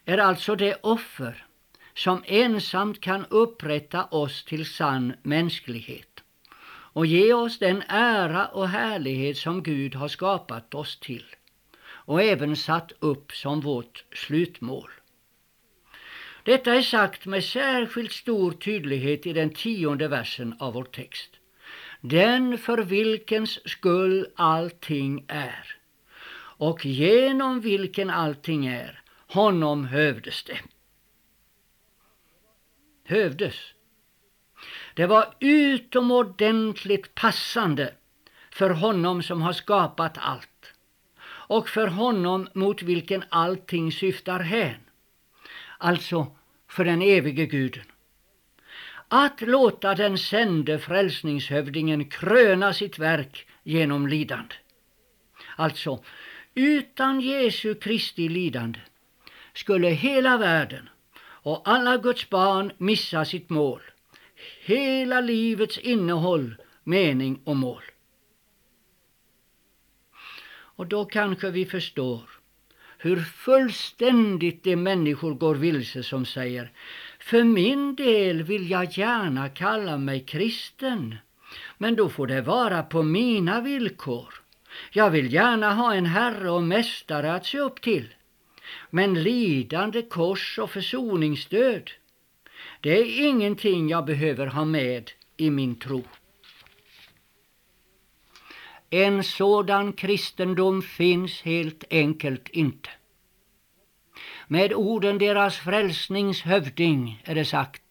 är 0.04 0.18
alltså 0.18 0.56
det 0.56 0.74
offer 0.82 1.46
som 1.94 2.22
ensamt 2.26 3.00
kan 3.00 3.26
upprätta 3.30 4.04
oss 4.04 4.44
till 4.44 4.66
sann 4.66 5.12
mänsklighet 5.22 6.22
och 6.92 7.06
ge 7.06 7.32
oss 7.32 7.58
den 7.58 7.82
ära 7.88 8.46
och 8.46 8.68
härlighet 8.68 9.36
som 9.36 9.62
Gud 9.62 9.94
har 9.94 10.08
skapat 10.08 10.74
oss 10.74 10.98
till 11.00 11.24
och 12.08 12.22
även 12.22 12.56
satt 12.56 12.92
upp 12.98 13.32
som 13.32 13.60
vårt 13.60 14.04
slutmål. 14.12 14.90
Detta 16.42 16.74
är 16.74 16.82
sagt 16.82 17.26
med 17.26 17.44
särskilt 17.44 18.12
stor 18.12 18.52
tydlighet 18.52 19.26
i 19.26 19.32
den 19.32 19.50
tionde 19.50 20.08
versen 20.08 20.54
av 20.58 20.72
vår 20.72 20.84
text. 20.84 21.30
Den 22.00 22.58
för 22.58 22.78
vilkens 22.78 23.70
skull 23.70 24.26
allting 24.36 25.24
är 25.28 25.76
och 26.58 26.86
genom 26.86 27.60
vilken 27.60 28.10
allting 28.10 28.66
är, 28.66 29.02
honom 29.26 29.84
hövdes 29.84 30.44
det. 30.44 30.58
Hövdes. 33.04 33.54
Det 34.98 35.06
var 35.06 35.34
utomordentligt 35.40 37.14
passande 37.14 37.94
för 38.50 38.70
honom 38.70 39.22
som 39.22 39.42
har 39.42 39.52
skapat 39.52 40.18
allt 40.18 40.72
och 41.24 41.68
för 41.68 41.86
honom 41.86 42.48
mot 42.54 42.82
vilken 42.82 43.24
allting 43.28 43.92
syftar 43.92 44.40
hän. 44.40 44.80
Alltså 45.78 46.26
för 46.68 46.84
den 46.84 47.02
evige 47.02 47.46
guden. 47.46 47.84
Att 49.08 49.40
låta 49.40 49.94
den 49.94 50.18
sände 50.18 50.78
frälsningshövdingen 50.78 52.04
kröna 52.04 52.72
sitt 52.72 52.98
verk 52.98 53.46
genom 53.62 54.06
lidande. 54.06 54.54
Alltså, 55.56 56.02
utan 56.54 57.20
Jesu 57.20 57.74
Kristi 57.74 58.28
lidande 58.28 58.80
skulle 59.54 59.88
hela 59.88 60.36
världen 60.38 60.88
och 61.20 61.62
alla 61.64 61.96
Guds 61.96 62.30
barn 62.30 62.72
missa 62.78 63.24
sitt 63.24 63.50
mål, 63.50 63.80
hela 64.60 65.20
livets 65.20 65.78
innehåll, 65.78 66.56
mening 66.84 67.40
och 67.44 67.56
mål. 67.56 67.82
Och 70.50 70.86
då 70.86 71.04
kanske 71.04 71.50
vi 71.50 71.64
förstår 71.66 72.20
hur 72.98 73.16
fullständigt 73.16 74.64
de 74.64 74.76
människor 74.76 75.34
går 75.34 75.54
vilse 75.54 76.02
som 76.02 76.26
säger 76.26 76.72
för 77.18 77.44
min 77.44 77.94
del 77.94 78.42
vill 78.42 78.70
jag 78.70 78.98
gärna 78.98 79.48
kalla 79.48 79.96
mig 79.96 80.20
kristen, 80.20 81.16
men 81.78 81.96
då 81.96 82.08
får 82.08 82.26
det 82.26 82.40
vara 82.40 82.82
på 82.82 83.02
mina 83.02 83.60
villkor. 83.60 84.34
Jag 84.92 85.10
vill 85.10 85.32
gärna 85.32 85.74
ha 85.74 85.94
en 85.94 86.06
herre 86.06 86.50
och 86.50 86.62
mästare 86.62 87.34
att 87.34 87.46
se 87.46 87.58
upp 87.58 87.80
till. 87.80 88.14
Men 88.90 89.22
lidande 89.22 90.02
kors 90.02 90.58
och 90.58 90.70
försoningsdöd, 90.70 91.90
det 92.80 92.90
är 92.90 93.28
ingenting 93.28 93.88
jag 93.88 94.04
behöver 94.04 94.46
ha 94.46 94.64
med 94.64 95.10
i 95.36 95.50
min 95.50 95.74
tro. 95.78 96.04
En 98.90 99.24
sådan 99.24 99.92
kristendom 99.92 100.82
finns 100.82 101.42
helt 101.42 101.84
enkelt 101.90 102.48
inte. 102.48 102.90
Med 104.46 104.72
orden 104.72 105.18
deras 105.18 105.56
frälsningshövding 105.56 107.22
är 107.24 107.34
det 107.34 107.44
sagt 107.44 107.82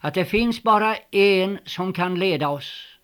att 0.00 0.14
det 0.14 0.24
finns 0.24 0.62
bara 0.62 0.96
en 1.10 1.58
som 1.64 1.92
kan 1.92 2.18
leda 2.18 2.48
oss. 2.48 2.98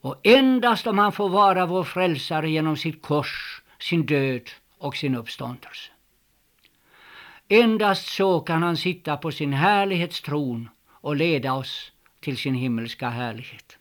Och 0.00 0.20
endast 0.22 0.86
om 0.86 0.98
han 0.98 1.12
får 1.12 1.28
vara 1.28 1.66
vår 1.66 1.84
frälsare 1.84 2.50
genom 2.50 2.76
sitt 2.76 3.02
kors, 3.02 3.62
sin 3.78 4.06
död 4.06 4.50
och 4.78 4.96
sin 4.96 5.14
uppståndelse. 5.14 5.90
Endast 7.48 8.08
så 8.08 8.40
kan 8.40 8.62
han 8.62 8.76
sitta 8.76 9.16
på 9.16 9.32
sin 9.32 9.52
härlighetstron 9.52 10.68
och 10.90 11.16
leda 11.16 11.52
oss 11.52 11.92
till 12.20 12.36
sin 12.36 12.54
himmelska 12.54 13.08
härlighet. 13.08 13.78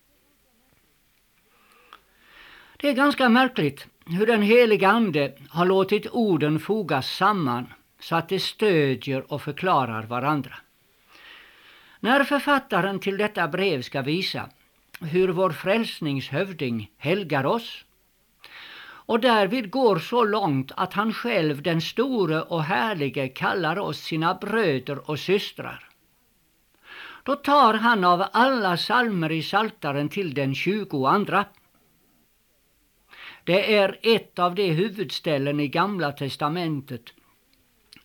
Det 2.77 2.89
är 2.89 2.93
ganska 2.93 3.29
märkligt 3.29 3.87
hur 4.05 4.25
den 4.25 4.41
heliga 4.41 4.89
Ande 4.89 5.33
har 5.49 5.65
låtit 5.65 6.07
orden 6.11 6.59
fogas 6.59 7.15
samman 7.15 7.73
så 7.99 8.15
att 8.15 8.29
de 8.29 8.39
stödjer 8.39 9.33
och 9.33 9.41
förklarar 9.41 10.03
varandra. 10.03 10.53
När 11.99 12.23
författaren 12.23 12.99
till 12.99 13.17
detta 13.17 13.47
brev 13.47 13.81
ska 13.81 14.01
visa 14.01 14.49
hur 15.01 15.27
vår 15.27 15.51
frälsningshövding 15.51 16.91
helgar 16.97 17.45
oss 17.45 17.84
och 19.05 19.19
därvid 19.19 19.69
går 19.69 19.99
så 19.99 20.23
långt 20.23 20.71
att 20.75 20.93
han 20.93 21.13
själv, 21.13 21.61
den 21.61 21.81
store 21.81 22.41
och 22.41 22.63
härlige, 22.63 23.27
kallar 23.27 23.79
oss 23.79 23.99
sina 23.99 24.33
bröder 24.33 25.09
och 25.09 25.19
systrar. 25.19 25.89
Då 27.23 27.35
tar 27.35 27.73
han 27.73 28.03
av 28.03 28.25
alla 28.31 28.77
salmer 28.77 29.31
i 29.31 29.43
saltaren 29.43 30.09
till 30.09 30.33
den 30.33 30.55
tjugo 30.55 31.05
andra 31.05 31.45
det 33.45 33.75
är 33.75 33.99
ett 34.01 34.39
av 34.39 34.55
de 34.55 34.71
huvudställen 34.71 35.59
i 35.59 35.67
Gamla 35.67 36.11
testamentet 36.11 37.13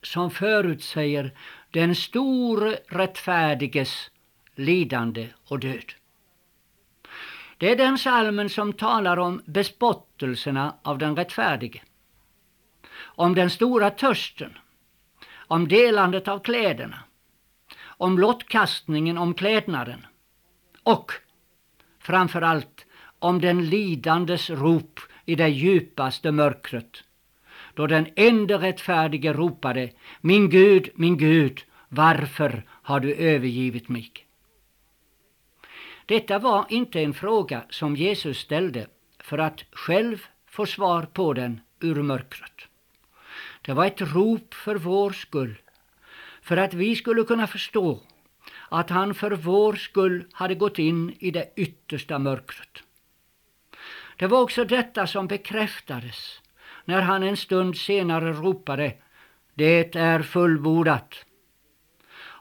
som 0.03 0.31
förutsäger 0.31 1.33
den 1.71 1.95
store 1.95 2.79
rättfärdiges 2.89 4.11
lidande 4.55 5.29
och 5.49 5.59
död. 5.61 5.93
Det 7.61 7.71
är 7.71 7.77
den 7.77 7.99
salmen 7.99 8.49
som 8.49 8.73
talar 8.73 9.17
om 9.17 9.43
bespottelserna 9.47 10.75
av 10.83 10.99
den 10.99 11.17
rättfärdige, 11.17 11.83
om 13.01 13.35
den 13.35 13.51
stora 13.51 13.91
törsten, 13.91 14.59
om 15.35 15.69
delandet 15.69 16.29
av 16.29 16.39
kläderna, 16.39 16.99
om 17.83 18.19
lottkastningen 18.19 19.19
om 19.19 19.35
klädnaden 19.35 20.07
och 20.83 21.13
framför 21.99 22.43
allt 22.43 22.87
om 23.19 23.41
den 23.41 23.69
lidandes 23.69 24.51
rop 24.51 25.01
i 25.25 25.35
det 25.35 25.49
djupaste 25.49 26.33
mörkret. 26.33 27.05
Då 27.75 27.87
den 27.87 28.07
enda 28.17 28.59
rättfärdige 28.59 29.33
ropade, 29.33 29.91
min 30.21 30.51
Gud, 30.51 30.89
min 30.95 31.17
Gud, 31.17 31.61
varför 31.89 32.65
har 32.69 33.01
du 33.01 33.15
övergivit 33.15 33.89
mig? 33.89 34.30
Detta 36.11 36.39
var 36.39 36.67
inte 36.69 37.01
en 37.01 37.15
fråga 37.15 37.63
som 37.69 37.97
Jesus 37.97 38.39
ställde 38.39 38.87
för 39.19 39.39
att 39.39 39.65
själv 39.73 40.27
få 40.47 40.67
svar 40.67 41.03
på 41.03 41.33
den 41.33 41.61
ur 41.81 42.03
mörkret. 42.03 42.69
Det 43.63 43.73
var 43.73 43.87
ett 43.87 44.01
rop 44.01 44.55
för 44.55 44.77
vår 44.77 45.11
skull, 45.11 45.59
för 46.43 46.57
att 46.57 46.75
vi 46.75 46.97
skulle 46.97 47.23
kunna 47.25 47.47
förstå 47.47 48.01
att 48.69 48.91
han 48.91 49.15
för 49.15 49.31
vår 49.31 49.75
skull 49.75 50.25
hade 50.33 50.55
gått 50.55 50.79
in 50.79 51.17
i 51.19 51.31
det 51.31 51.53
yttersta 51.57 52.19
mörkret. 52.19 52.83
Det 54.17 54.27
var 54.27 54.41
också 54.41 54.65
detta 54.65 55.07
som 55.07 55.27
bekräftades 55.27 56.41
när 56.85 57.01
han 57.01 57.23
en 57.23 57.37
stund 57.37 57.77
senare 57.77 58.33
ropade 58.33 58.93
Det 59.55 59.97
är 59.97 60.23
fullbordat 60.23 61.25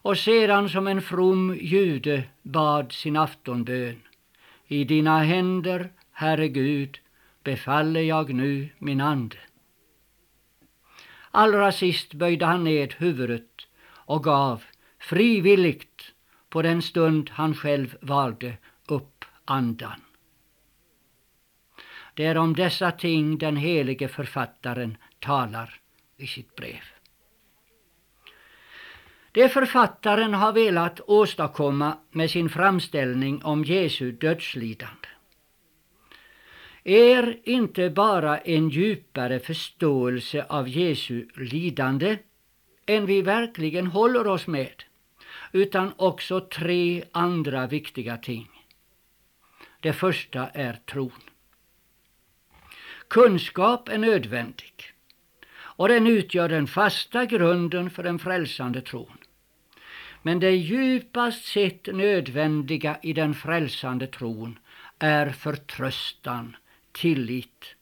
och 0.02 0.18
sedan 0.18 0.70
som 0.70 0.88
en 0.88 1.02
from 1.02 1.58
jude 1.62 2.24
bad 2.42 2.92
sin 2.92 3.18
aftonbön. 3.18 4.02
I 4.68 4.84
dina 4.84 5.20
händer, 5.20 5.92
Herre 6.12 6.48
Gud, 6.48 7.00
befaller 7.44 8.02
jag 8.02 8.34
nu 8.34 8.70
min 8.78 9.02
ande. 9.02 9.38
Allra 11.32 11.72
sist 11.72 12.14
böjde 12.14 12.46
han 12.46 12.64
ned 12.64 12.94
huvudet 12.98 13.68
och 13.88 14.24
gav 14.24 14.64
frivilligt 15.00 16.14
på 16.50 16.62
den 16.62 16.82
stund 16.82 17.30
han 17.30 17.56
själv 17.56 17.98
valde 18.02 18.58
upp 18.88 19.26
andan. 19.46 20.02
Det 22.14 22.26
är 22.26 22.38
om 22.38 22.56
dessa 22.56 22.92
ting 22.92 23.38
den 23.38 23.58
helige 23.58 24.08
författaren 24.08 24.98
talar 25.20 25.82
i 26.18 26.28
sitt 26.28 26.56
brev. 26.56 26.99
Det 29.40 29.50
författaren 29.50 30.34
har 30.34 30.54
velat 30.54 31.02
åstadkomma 31.08 31.98
med 32.12 32.32
sin 32.32 32.50
framställning 32.50 33.44
om 33.44 33.64
Jesu 33.64 34.12
dödslidande 34.12 35.08
är 36.84 37.40
inte 37.44 37.90
bara 37.90 38.38
en 38.38 38.70
djupare 38.70 39.40
förståelse 39.40 40.46
av 40.50 40.68
Jesu 40.68 41.28
lidande 41.36 42.18
än 42.86 43.06
vi 43.06 43.22
verkligen 43.22 43.88
håller 43.88 44.28
oss 44.28 44.48
med, 44.48 44.84
utan 45.52 45.94
också 45.96 46.40
tre 46.40 47.04
andra 47.12 47.68
viktiga 47.68 48.18
ting. 48.18 48.50
Det 49.80 49.94
första 49.94 50.48
är 50.48 50.74
tron. 50.74 51.22
Kunskap 53.08 53.90
är 53.90 53.98
nödvändig 53.98 54.74
och 55.80 55.88
den 55.88 56.08
utgör 56.08 56.50
den 56.50 56.68
fasta 56.68 57.26
grunden 57.26 57.90
för 57.90 58.04
den 58.04 58.20
frälsande 58.20 58.82
tron. 58.82 59.19
Men 60.22 60.40
det 60.40 60.52
djupast 60.52 61.46
sett 61.46 61.88
nödvändiga 61.88 62.98
i 63.02 63.14
den 63.14 63.34
frälsande 63.34 64.08
tron 64.08 64.60
är 65.00 65.30
förtröstan, 65.30 66.56
tillit. 66.92 67.76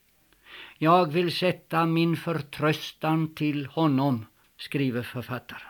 Jag 0.78 1.12
vill 1.12 1.36
sätta 1.36 1.86
min 1.86 2.16
förtröstan 2.16 3.34
till 3.34 3.66
honom, 3.66 4.26
skriver 4.56 5.02
författaren. 5.02 5.62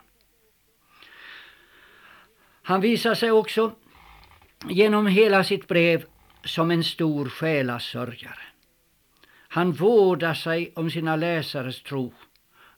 Han 2.63 2.81
visar 2.81 3.15
sig 3.15 3.31
också 3.31 3.73
genom 4.69 5.07
hela 5.07 5.45
sitt 5.45 5.69
brev 5.69 6.05
som 6.45 6.71
en 6.71 6.85
stor 6.85 7.29
själasörjare. 7.29 8.43
Han 9.49 9.73
vårdar 9.73 10.35
sig 10.35 10.73
om 10.77 10.91
sina 10.91 11.17
läsares 11.17 11.83
tro 11.83 12.15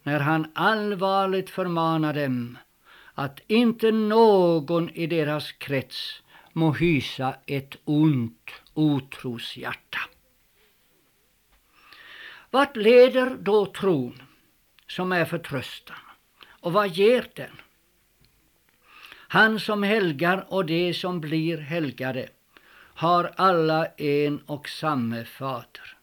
när 0.02 0.20
han 0.20 0.50
allvarligt 0.54 1.50
förmanar 1.50 2.14
dem 2.14 2.58
att 3.14 3.40
inte 3.46 3.90
någon 3.90 4.90
i 4.90 5.06
deras 5.06 5.52
krets 5.52 6.22
må 6.52 6.72
hysa 6.72 7.36
ett 7.46 7.76
ont 7.84 8.50
otroshjärta. 8.74 9.98
Vart 12.50 12.76
leder 12.76 13.36
då 13.40 13.66
tron 13.66 14.22
som 14.86 15.12
är 15.12 15.24
förtröstan 15.24 15.96
och 16.48 16.72
vad 16.72 16.88
ger 16.88 17.26
den? 17.34 17.60
Han 19.12 19.60
som 19.60 19.82
helgar 19.82 20.46
och 20.48 20.66
de 20.66 20.94
som 20.94 21.20
blir 21.20 21.58
helgade 21.58 22.28
har 22.94 23.32
alla 23.36 23.86
en 23.86 24.40
och 24.46 24.68
samme 24.68 25.24
fader. 25.24 25.96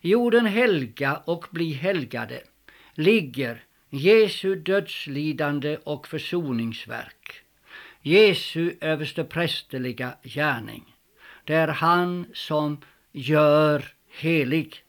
Jorden 0.00 0.46
helga 0.46 1.22
och 1.24 1.46
bli 1.50 1.72
helgade 1.72 2.42
ligger 2.94 3.64
Jesu 3.94 4.54
dödslidande 4.56 5.76
och 5.84 6.08
försoningsverk, 6.08 7.42
Jesu 8.02 8.74
översteprästerliga 8.80 10.14
gärning. 10.22 10.96
Det 11.44 11.54
är 11.54 11.68
han 11.68 12.26
som 12.32 12.80
gör 13.12 13.94
helig. 14.08 14.84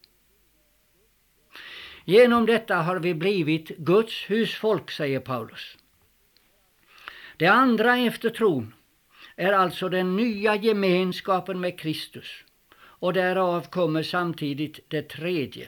Genom 2.05 2.45
detta 2.45 2.75
har 2.75 2.99
vi 2.99 3.13
blivit 3.13 3.67
Guds 3.77 4.29
husfolk, 4.29 4.91
säger 4.91 5.19
Paulus. 5.19 5.77
Det 7.37 7.47
andra 7.47 7.97
efter 7.97 8.29
tron 8.29 8.73
är 9.35 9.53
alltså 9.53 9.89
den 9.89 10.15
nya 10.15 10.55
gemenskapen 10.55 11.59
med 11.59 11.79
Kristus 11.79 12.43
och 12.75 13.13
därav 13.13 13.69
kommer 13.69 14.03
samtidigt 14.03 14.79
det 14.87 15.09
tredje. 15.09 15.67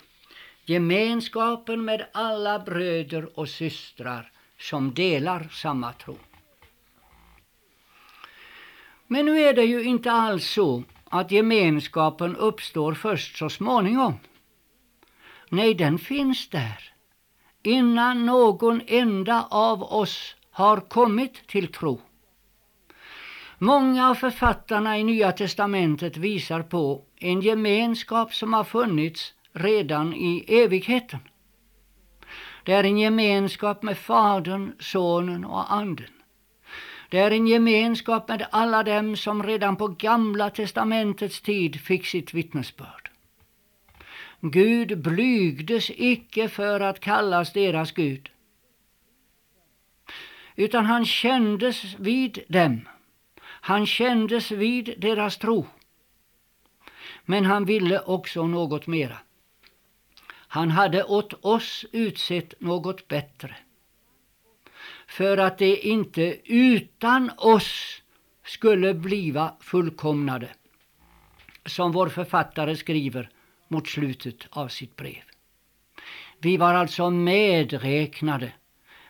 Gemenskapen 0.66 1.86
med 1.86 2.08
alla 2.12 2.60
bröder 2.60 3.40
och 3.40 3.50
systrar 3.50 4.32
som 4.60 4.94
delar 4.94 5.48
samma 5.52 5.94
tro. 5.94 6.18
Men 9.08 9.26
nu 9.26 9.40
är 9.40 9.54
det 9.54 9.64
ju 9.64 9.84
inte 9.84 10.12
alls 10.12 10.48
så 10.48 10.84
att 11.04 11.32
gemenskapen 11.32 12.36
uppstår 12.36 12.94
först 12.94 13.38
så 13.38 13.50
småningom. 13.50 14.14
Nej, 15.50 15.74
den 15.74 16.00
finns 16.00 16.50
där 16.50 16.94
innan 17.64 18.26
någon 18.26 18.82
enda 18.88 19.48
av 19.50 19.84
oss 19.84 20.36
har 20.52 20.80
kommit 20.80 21.48
till 21.48 21.68
tro. 21.68 22.02
Många 23.58 24.10
av 24.10 24.16
författarna 24.16 25.00
i 25.00 25.04
Nya 25.04 25.32
testamentet 25.32 26.18
visar 26.18 26.62
på 26.62 27.04
en 27.16 27.42
gemenskap 27.42 28.34
som 28.34 28.54
har 28.54 28.64
funnits 28.64 29.34
redan 29.56 30.14
i 30.14 30.46
evigheten. 30.48 31.20
Det 32.64 32.74
är 32.74 32.84
en 32.84 32.98
gemenskap 32.98 33.84
med 33.84 33.98
Fadern, 33.98 34.74
Sonen 34.80 35.46
och 35.46 35.74
Anden. 35.74 36.10
Det 37.10 37.20
är 37.20 37.32
en 37.32 37.48
gemenskap 37.48 38.28
med 38.30 38.48
alla 38.52 38.84
dem 38.84 39.16
som 39.16 39.44
redan 39.44 39.76
på 39.76 39.88
Gamla 39.88 40.50
testamentets 40.50 41.42
tid 41.42 41.82
fick 41.82 42.06
sitt 42.06 42.34
vittnesbörd. 42.34 43.12
Gud 44.42 45.02
blygdes 45.02 45.92
icke 45.96 46.50
för 46.50 46.80
att 46.80 47.00
kallas 47.00 47.54
deras 47.54 47.92
Gud, 47.92 48.30
utan 50.56 50.86
han 50.86 51.06
kändes 51.06 51.96
vid 52.00 52.40
dem. 52.48 52.88
Han 53.46 53.86
kändes 53.86 54.52
vid 54.52 54.94
deras 54.98 55.38
tro. 55.38 55.66
Men 57.26 57.46
han 57.46 57.66
ville 57.66 58.00
också 58.00 58.48
något 58.48 58.88
mera. 58.88 59.18
Han 60.56 60.72
hade 60.72 61.04
åt 61.04 61.46
oss 61.46 61.86
utsett 61.92 62.62
något 62.62 63.08
bättre. 63.08 63.56
För 65.08 65.38
att 65.38 65.58
det 65.58 65.88
inte 65.88 66.38
utan 66.46 67.32
oss 67.38 68.02
skulle 68.46 68.94
bliva 68.94 69.54
fullkomnade. 69.60 70.50
Som 71.66 71.92
vår 71.92 72.10
författare 72.10 72.76
skriver 72.76 73.30
mot 73.68 73.88
slutet 73.88 74.48
av 74.50 74.68
sitt 74.68 74.96
brev. 74.96 75.24
Vi 76.40 76.58
var 76.58 76.74
alltså 76.74 77.10
medräknade 77.10 78.52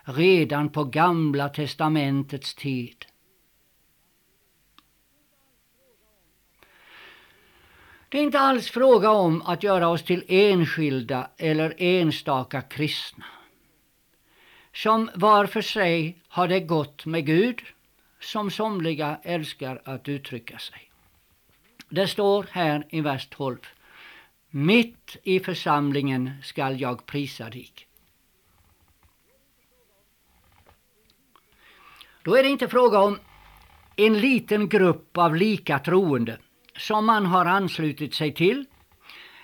redan 0.04 0.70
på 0.70 0.84
Gamla 0.84 1.50
testamentets 1.50 2.56
tid. 2.56 3.05
Det 8.16 8.20
är 8.20 8.24
inte 8.24 8.40
alls 8.40 8.70
fråga 8.70 9.12
om 9.12 9.42
att 9.42 9.64
göra 9.64 9.88
oss 9.88 10.04
till 10.04 10.24
enskilda 10.28 11.30
eller 11.38 11.74
enstaka 11.78 12.62
kristna. 12.62 13.26
Som 14.74 15.10
var 15.16 15.46
för 15.46 15.62
sig 15.62 16.18
har 16.28 16.48
det 16.48 16.60
gått 16.60 17.06
med 17.06 17.26
Gud, 17.26 17.62
som 18.20 18.52
somliga 18.52 19.20
älskar 19.24 19.82
att 19.86 20.08
uttrycka 20.08 20.60
sig. 20.60 20.92
Det 21.90 22.08
står 22.08 22.46
här 22.52 22.86
i 22.90 23.02
vers 23.02 23.28
12. 23.28 23.58
Mitt 24.50 25.18
i 25.24 25.40
församlingen 25.40 26.32
skall 26.44 26.82
jag 26.82 27.06
prisa 27.06 27.50
dig. 27.50 27.72
Då 32.24 32.36
är 32.36 32.44
det 32.44 32.50
inte 32.50 32.68
fråga 32.68 33.00
om 33.00 33.20
en 33.96 34.20
liten 34.20 34.70
grupp 34.70 35.18
av 35.18 35.36
lika 35.36 35.80
troende 35.80 36.38
som 36.78 37.06
man 37.06 37.26
har 37.26 37.46
anslutit 37.46 38.14
sig 38.14 38.34
till 38.34 38.66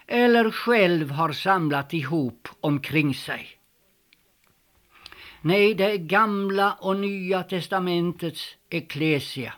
eller 0.08 0.52
själv 0.52 1.12
har 1.12 1.32
samlat 1.32 1.94
ihop 1.94 2.48
omkring 2.62 3.14
sig. 3.16 3.48
Nej, 5.42 5.74
det 5.74 5.92
är 5.92 5.98
gamla 5.98 6.74
och 6.74 6.96
nya 6.96 7.44
testamentets 7.44 8.56
eklesia 8.70 9.54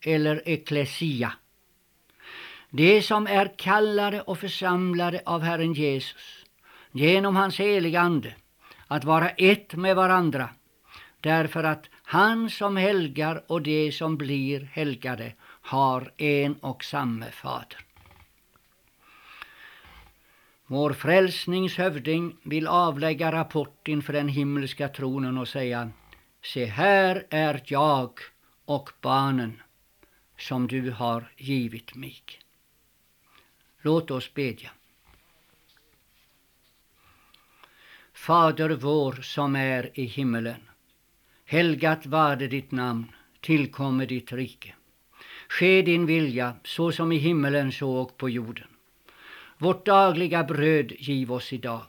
eller 0.00 0.48
eklesia. 0.48 1.32
Det 2.70 3.02
som 3.02 3.26
är 3.26 3.58
kallade 3.58 4.20
och 4.20 4.38
församlade 4.38 5.22
av 5.26 5.42
Herren 5.42 5.72
Jesus 5.72 6.44
genom 6.92 7.36
hans 7.36 7.60
heliga 7.60 8.00
Ande 8.00 8.34
att 8.86 9.04
vara 9.04 9.30
ett 9.30 9.74
med 9.74 9.96
varandra 9.96 10.48
därför 11.20 11.64
att 11.64 11.86
han 12.02 12.50
som 12.50 12.76
helgar 12.76 13.44
och 13.46 13.62
de 13.62 13.92
som 13.92 14.16
blir 14.16 14.60
helgade 14.72 15.32
har 15.68 16.12
en 16.16 16.54
och 16.54 16.84
samme 16.84 17.30
fader. 17.30 17.78
Vår 20.66 20.92
frälsningshövding 20.92 22.36
vill 22.42 22.66
avlägga 22.66 23.32
rapport 23.32 23.88
inför 23.88 24.12
den 24.12 24.28
himmelska 24.28 24.88
tronen 24.88 25.38
och 25.38 25.48
säga 25.48 25.90
se 26.42 26.64
här 26.64 27.26
är 27.30 27.62
jag 27.64 28.20
och 28.64 28.90
barnen 29.00 29.62
som 30.38 30.66
du 30.66 30.90
har 30.90 31.32
givit 31.36 31.94
mig. 31.94 32.22
Låt 33.80 34.10
oss 34.10 34.34
bedja. 34.34 34.70
Fader 38.12 38.70
vår 38.70 39.12
som 39.12 39.56
är 39.56 39.90
i 39.94 40.04
himmelen. 40.04 40.60
Helgat 41.44 42.06
varde 42.06 42.46
ditt 42.48 42.70
namn, 42.70 43.12
tillkomme 43.40 44.06
ditt 44.06 44.32
rike. 44.32 44.74
Ske 45.48 45.82
din 45.82 46.06
vilja, 46.06 46.54
så 46.64 46.92
som 46.92 47.12
i 47.12 47.16
himmelen 47.16 47.72
så 47.72 47.90
och 47.90 48.16
på 48.16 48.30
jorden. 48.30 48.66
Vårt 49.58 49.86
dagliga 49.86 50.44
bröd 50.44 50.92
giv 50.98 51.32
oss 51.32 51.52
idag 51.52 51.88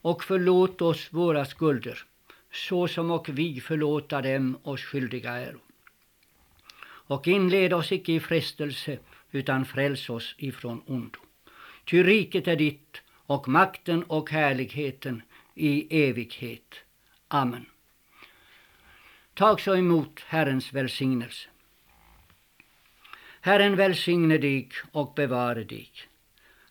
och 0.00 0.24
förlåt 0.24 0.82
oss 0.82 1.08
våra 1.10 1.44
skulder, 1.44 2.04
så 2.52 2.88
som 2.88 3.10
och 3.10 3.28
vi 3.28 3.60
förlåta 3.60 4.22
dem 4.22 4.58
oss 4.62 4.80
skyldiga 4.80 5.30
äro. 5.30 5.60
Och 7.06 7.28
inled 7.28 7.72
oss 7.72 7.92
icke 7.92 8.12
i 8.12 8.20
frestelse, 8.20 8.98
utan 9.30 9.64
fräls 9.64 10.10
oss 10.10 10.34
ifrån 10.38 10.82
ondo. 10.86 11.18
Ty 11.84 12.02
riket 12.02 12.48
är 12.48 12.56
ditt, 12.56 13.02
och 13.26 13.48
makten 13.48 14.02
och 14.02 14.30
härligheten 14.30 15.22
i 15.54 16.04
evighet. 16.08 16.74
Amen. 17.28 17.66
Tag 19.34 19.60
så 19.60 19.76
emot 19.76 20.20
Herrens 20.26 20.72
välsignelse. 20.72 21.48
Herren 23.44 23.76
välsigne 23.76 24.38
dig 24.38 24.68
och 24.92 25.14
bevare 25.14 25.64
dig. 25.64 25.90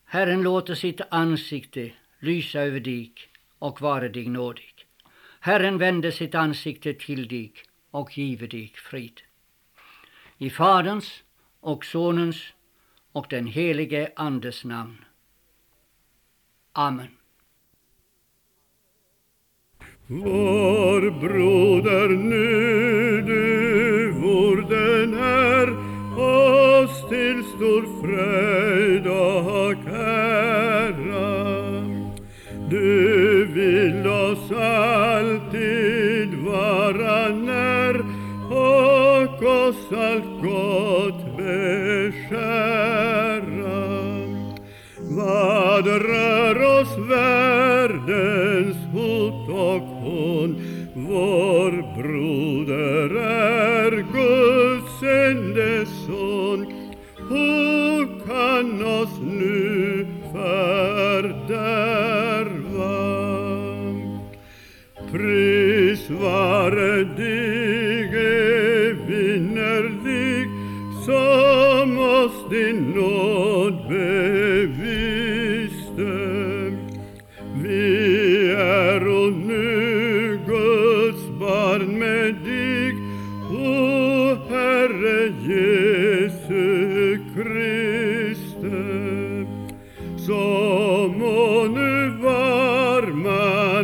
Herren 0.05 0.41
låter 0.41 0.75
sitt 0.75 1.01
ansikte 1.09 1.91
lysa 2.19 2.59
över 2.61 2.79
dig 2.79 3.13
och 3.59 3.81
vare 3.81 4.09
dig 4.09 4.29
nådig. 4.29 4.85
Herren 5.39 5.77
vände 5.77 6.11
sitt 6.11 6.35
ansikte 6.35 6.93
till 6.93 7.27
dig 7.27 7.53
och 7.91 8.17
give 8.17 8.47
dig 8.47 8.73
frid. 8.75 9.21
I 10.37 10.49
Faderns 10.49 11.23
och 11.59 11.85
Sonens 11.85 12.53
och 13.11 13.25
den 13.29 13.47
helige 13.47 14.11
Andes 14.15 14.63
namn. 14.63 15.05
Amen. 16.71 17.17
Vår 20.07 21.11
broder 21.19 22.09
nu 22.09 23.21
du 23.21 24.11
vorden 24.11 25.13
är 25.13 25.82
stor 27.63 27.85
fröjd 28.01 29.07
och 29.07 29.87
ära. 29.95 31.23
Du 32.69 33.45
vill 33.45 34.07
oss 34.07 34.51
alltid 34.51 36.33
vara 36.33 37.29
när 37.29 37.99
och 38.51 39.43
oss 39.43 39.91
allt 39.91 40.41
gott 40.41 41.37
beskära. 41.37 42.23
Vad 44.99 45.87
rör 45.87 46.79
oss 46.81 46.97
världens 47.09 48.77
hot 48.93 49.49
och 49.49 49.87
hån? 49.87 50.55
Vår 50.95 51.71
bror 52.01 52.32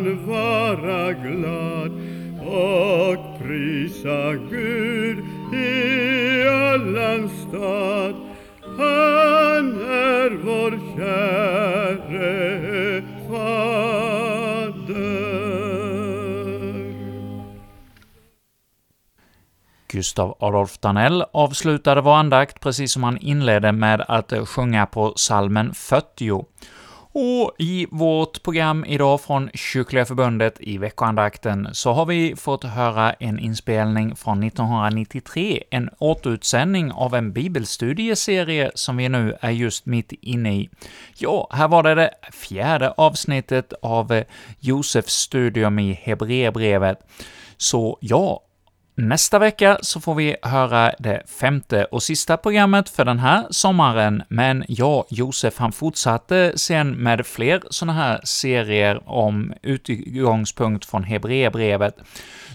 man 0.09 0.25
vara 0.27 1.13
glad 1.13 1.91
och 2.47 3.39
prisa 3.39 4.33
Gud 4.33 5.19
i 5.53 6.47
allan 6.47 7.29
stad. 7.29 8.15
Han 8.61 9.81
är 9.81 10.29
vår 10.43 10.71
käre 10.97 12.31
Fader. 13.27 13.69
Gustav 19.87 20.37
Adolf 20.39 20.77
Danell 20.79 21.23
avslutade 21.33 22.01
vår 22.01 22.15
andakt 22.15 22.59
precis 22.59 22.91
som 22.91 23.03
han 23.03 23.17
inledde 23.17 23.71
med 23.71 24.01
att 24.07 24.33
sjunga 24.47 24.85
på 24.85 25.13
salmen 25.15 25.73
40. 25.73 26.45
Och 27.21 27.55
i 27.57 27.87
vårt 27.91 28.43
program 28.43 28.85
idag 28.85 29.21
från 29.21 29.49
Kyrkliga 29.53 30.05
Förbundet 30.05 30.57
i 30.59 30.77
veckoandakten 30.77 31.67
så 31.71 31.91
har 31.91 32.05
vi 32.05 32.35
fått 32.35 32.63
höra 32.63 33.13
en 33.13 33.39
inspelning 33.39 34.15
från 34.15 34.43
1993, 34.43 35.63
en 35.69 35.89
återutsändning 35.97 36.91
av 36.91 37.15
en 37.15 37.33
bibelstudieserie 37.33 38.71
som 38.75 38.97
vi 38.97 39.09
nu 39.09 39.37
är 39.41 39.49
just 39.49 39.85
mitt 39.85 40.11
inne 40.11 40.55
i. 40.55 40.69
Ja, 41.17 41.47
här 41.51 41.67
var 41.67 41.83
det 41.83 41.95
det 41.95 42.11
fjärde 42.31 42.91
avsnittet 42.91 43.73
av 43.81 44.23
Josefs 44.59 45.13
studium 45.13 45.79
i 45.79 45.93
Hebreerbrevet. 45.93 46.99
Så 47.57 47.97
ja, 48.01 48.41
Nästa 49.01 49.39
vecka 49.39 49.77
så 49.81 49.99
får 49.99 50.15
vi 50.15 50.35
höra 50.41 50.91
det 50.99 51.23
femte 51.39 51.85
och 51.85 52.03
sista 52.03 52.37
programmet 52.37 52.89
för 52.89 53.05
den 53.05 53.19
här 53.19 53.47
sommaren, 53.49 54.23
men 54.29 54.63
ja, 54.67 55.05
Josef 55.09 55.57
han 55.57 55.71
fortsatte 55.71 56.53
sen 56.55 56.91
med 56.91 57.25
fler 57.25 57.61
sådana 57.69 57.93
här 57.93 58.21
serier 58.23 59.09
om 59.09 59.53
utgångspunkt 59.61 60.85
från 60.85 61.03
Hebreerbrevet, 61.03 61.95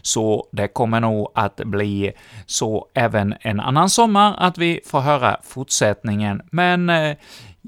så 0.03 0.49
det 0.53 0.69
kommer 0.69 1.01
nog 1.01 1.33
att 1.35 1.57
bli 1.57 2.13
så 2.47 2.89
även 2.95 3.35
en 3.41 3.61
annan 3.61 3.91
sommar 3.91 4.35
att 4.39 4.59
vi 4.59 4.81
får 4.87 5.01
höra 5.01 5.37
fortsättningen, 5.43 6.43
men 6.51 6.91
eh, 6.91 7.17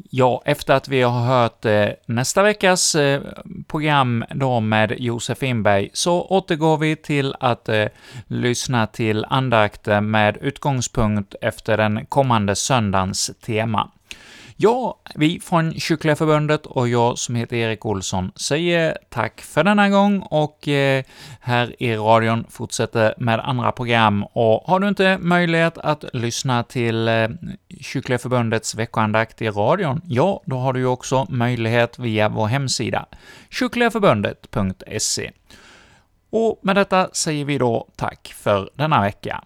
Ja, 0.05 0.43
efter 0.45 0.75
att 0.75 0.89
vi 0.89 1.03
har 1.03 1.21
hört 1.21 1.65
eh, 1.65 1.89
nästa 2.07 2.43
veckas 2.43 2.95
eh, 2.95 3.23
program 3.67 4.25
då 4.35 4.61
med 4.61 4.95
Josef 4.99 5.43
Inberg, 5.43 5.91
så 5.93 6.23
återgår 6.23 6.77
vi 6.77 6.97
till 6.97 7.35
att 7.41 7.69
eh, 7.69 7.85
lyssna 8.27 8.87
till 8.87 9.25
andakten 9.25 10.11
med 10.11 10.37
utgångspunkt 10.41 11.35
efter 11.41 11.77
den 11.77 12.07
kommande 12.07 12.55
söndagens 12.55 13.31
tema. 13.47 13.91
Ja, 14.59 15.01
vi 15.15 15.41
från 15.41 15.75
Kyrkliga 15.75 16.17
Förbundet 16.17 16.67
och 16.67 16.89
jag 16.89 17.19
som 17.19 17.35
heter 17.35 17.57
Erik 17.57 17.87
Olsson 17.87 18.33
säger 18.37 18.99
tack 19.09 19.41
för 19.41 19.65
denna 19.65 19.89
gång 19.89 20.21
och 20.21 20.69
eh, 20.69 21.05
här 21.41 21.83
i 21.83 21.97
radion 21.97 22.45
fortsätter 22.49 23.15
med 23.19 23.41
andra 23.41 23.73
program. 23.73 24.25
Och 24.25 24.63
har 24.67 24.81
du 24.81 24.89
inte 24.89 25.19
möjlighet 25.19 25.79
att 25.79 26.05
lyssna 26.13 26.63
till 26.63 27.09
eh, 27.09 27.29
Kyrkliga 27.81 28.19
Förbundets 28.19 28.75
veckoandakt 28.75 29.43
i 29.43 29.49
radion, 29.51 30.01
ja, 30.05 30.43
då 30.47 30.57
har 30.57 30.73
du 30.73 30.81
ju 30.81 30.87
också 30.87 31.27
möjlighet 31.29 31.99
via 31.99 32.29
vår 32.29 32.47
hemsida, 32.47 33.07
kyrkligaförbundet.se. 33.51 35.31
Och 36.31 36.61
med 36.63 36.77
detta 36.77 37.09
säger 37.13 37.45
vi 37.45 37.59
då 37.59 37.89
tack 37.97 38.35
för 38.37 38.71
denna 38.75 39.01
vecka. 39.01 39.45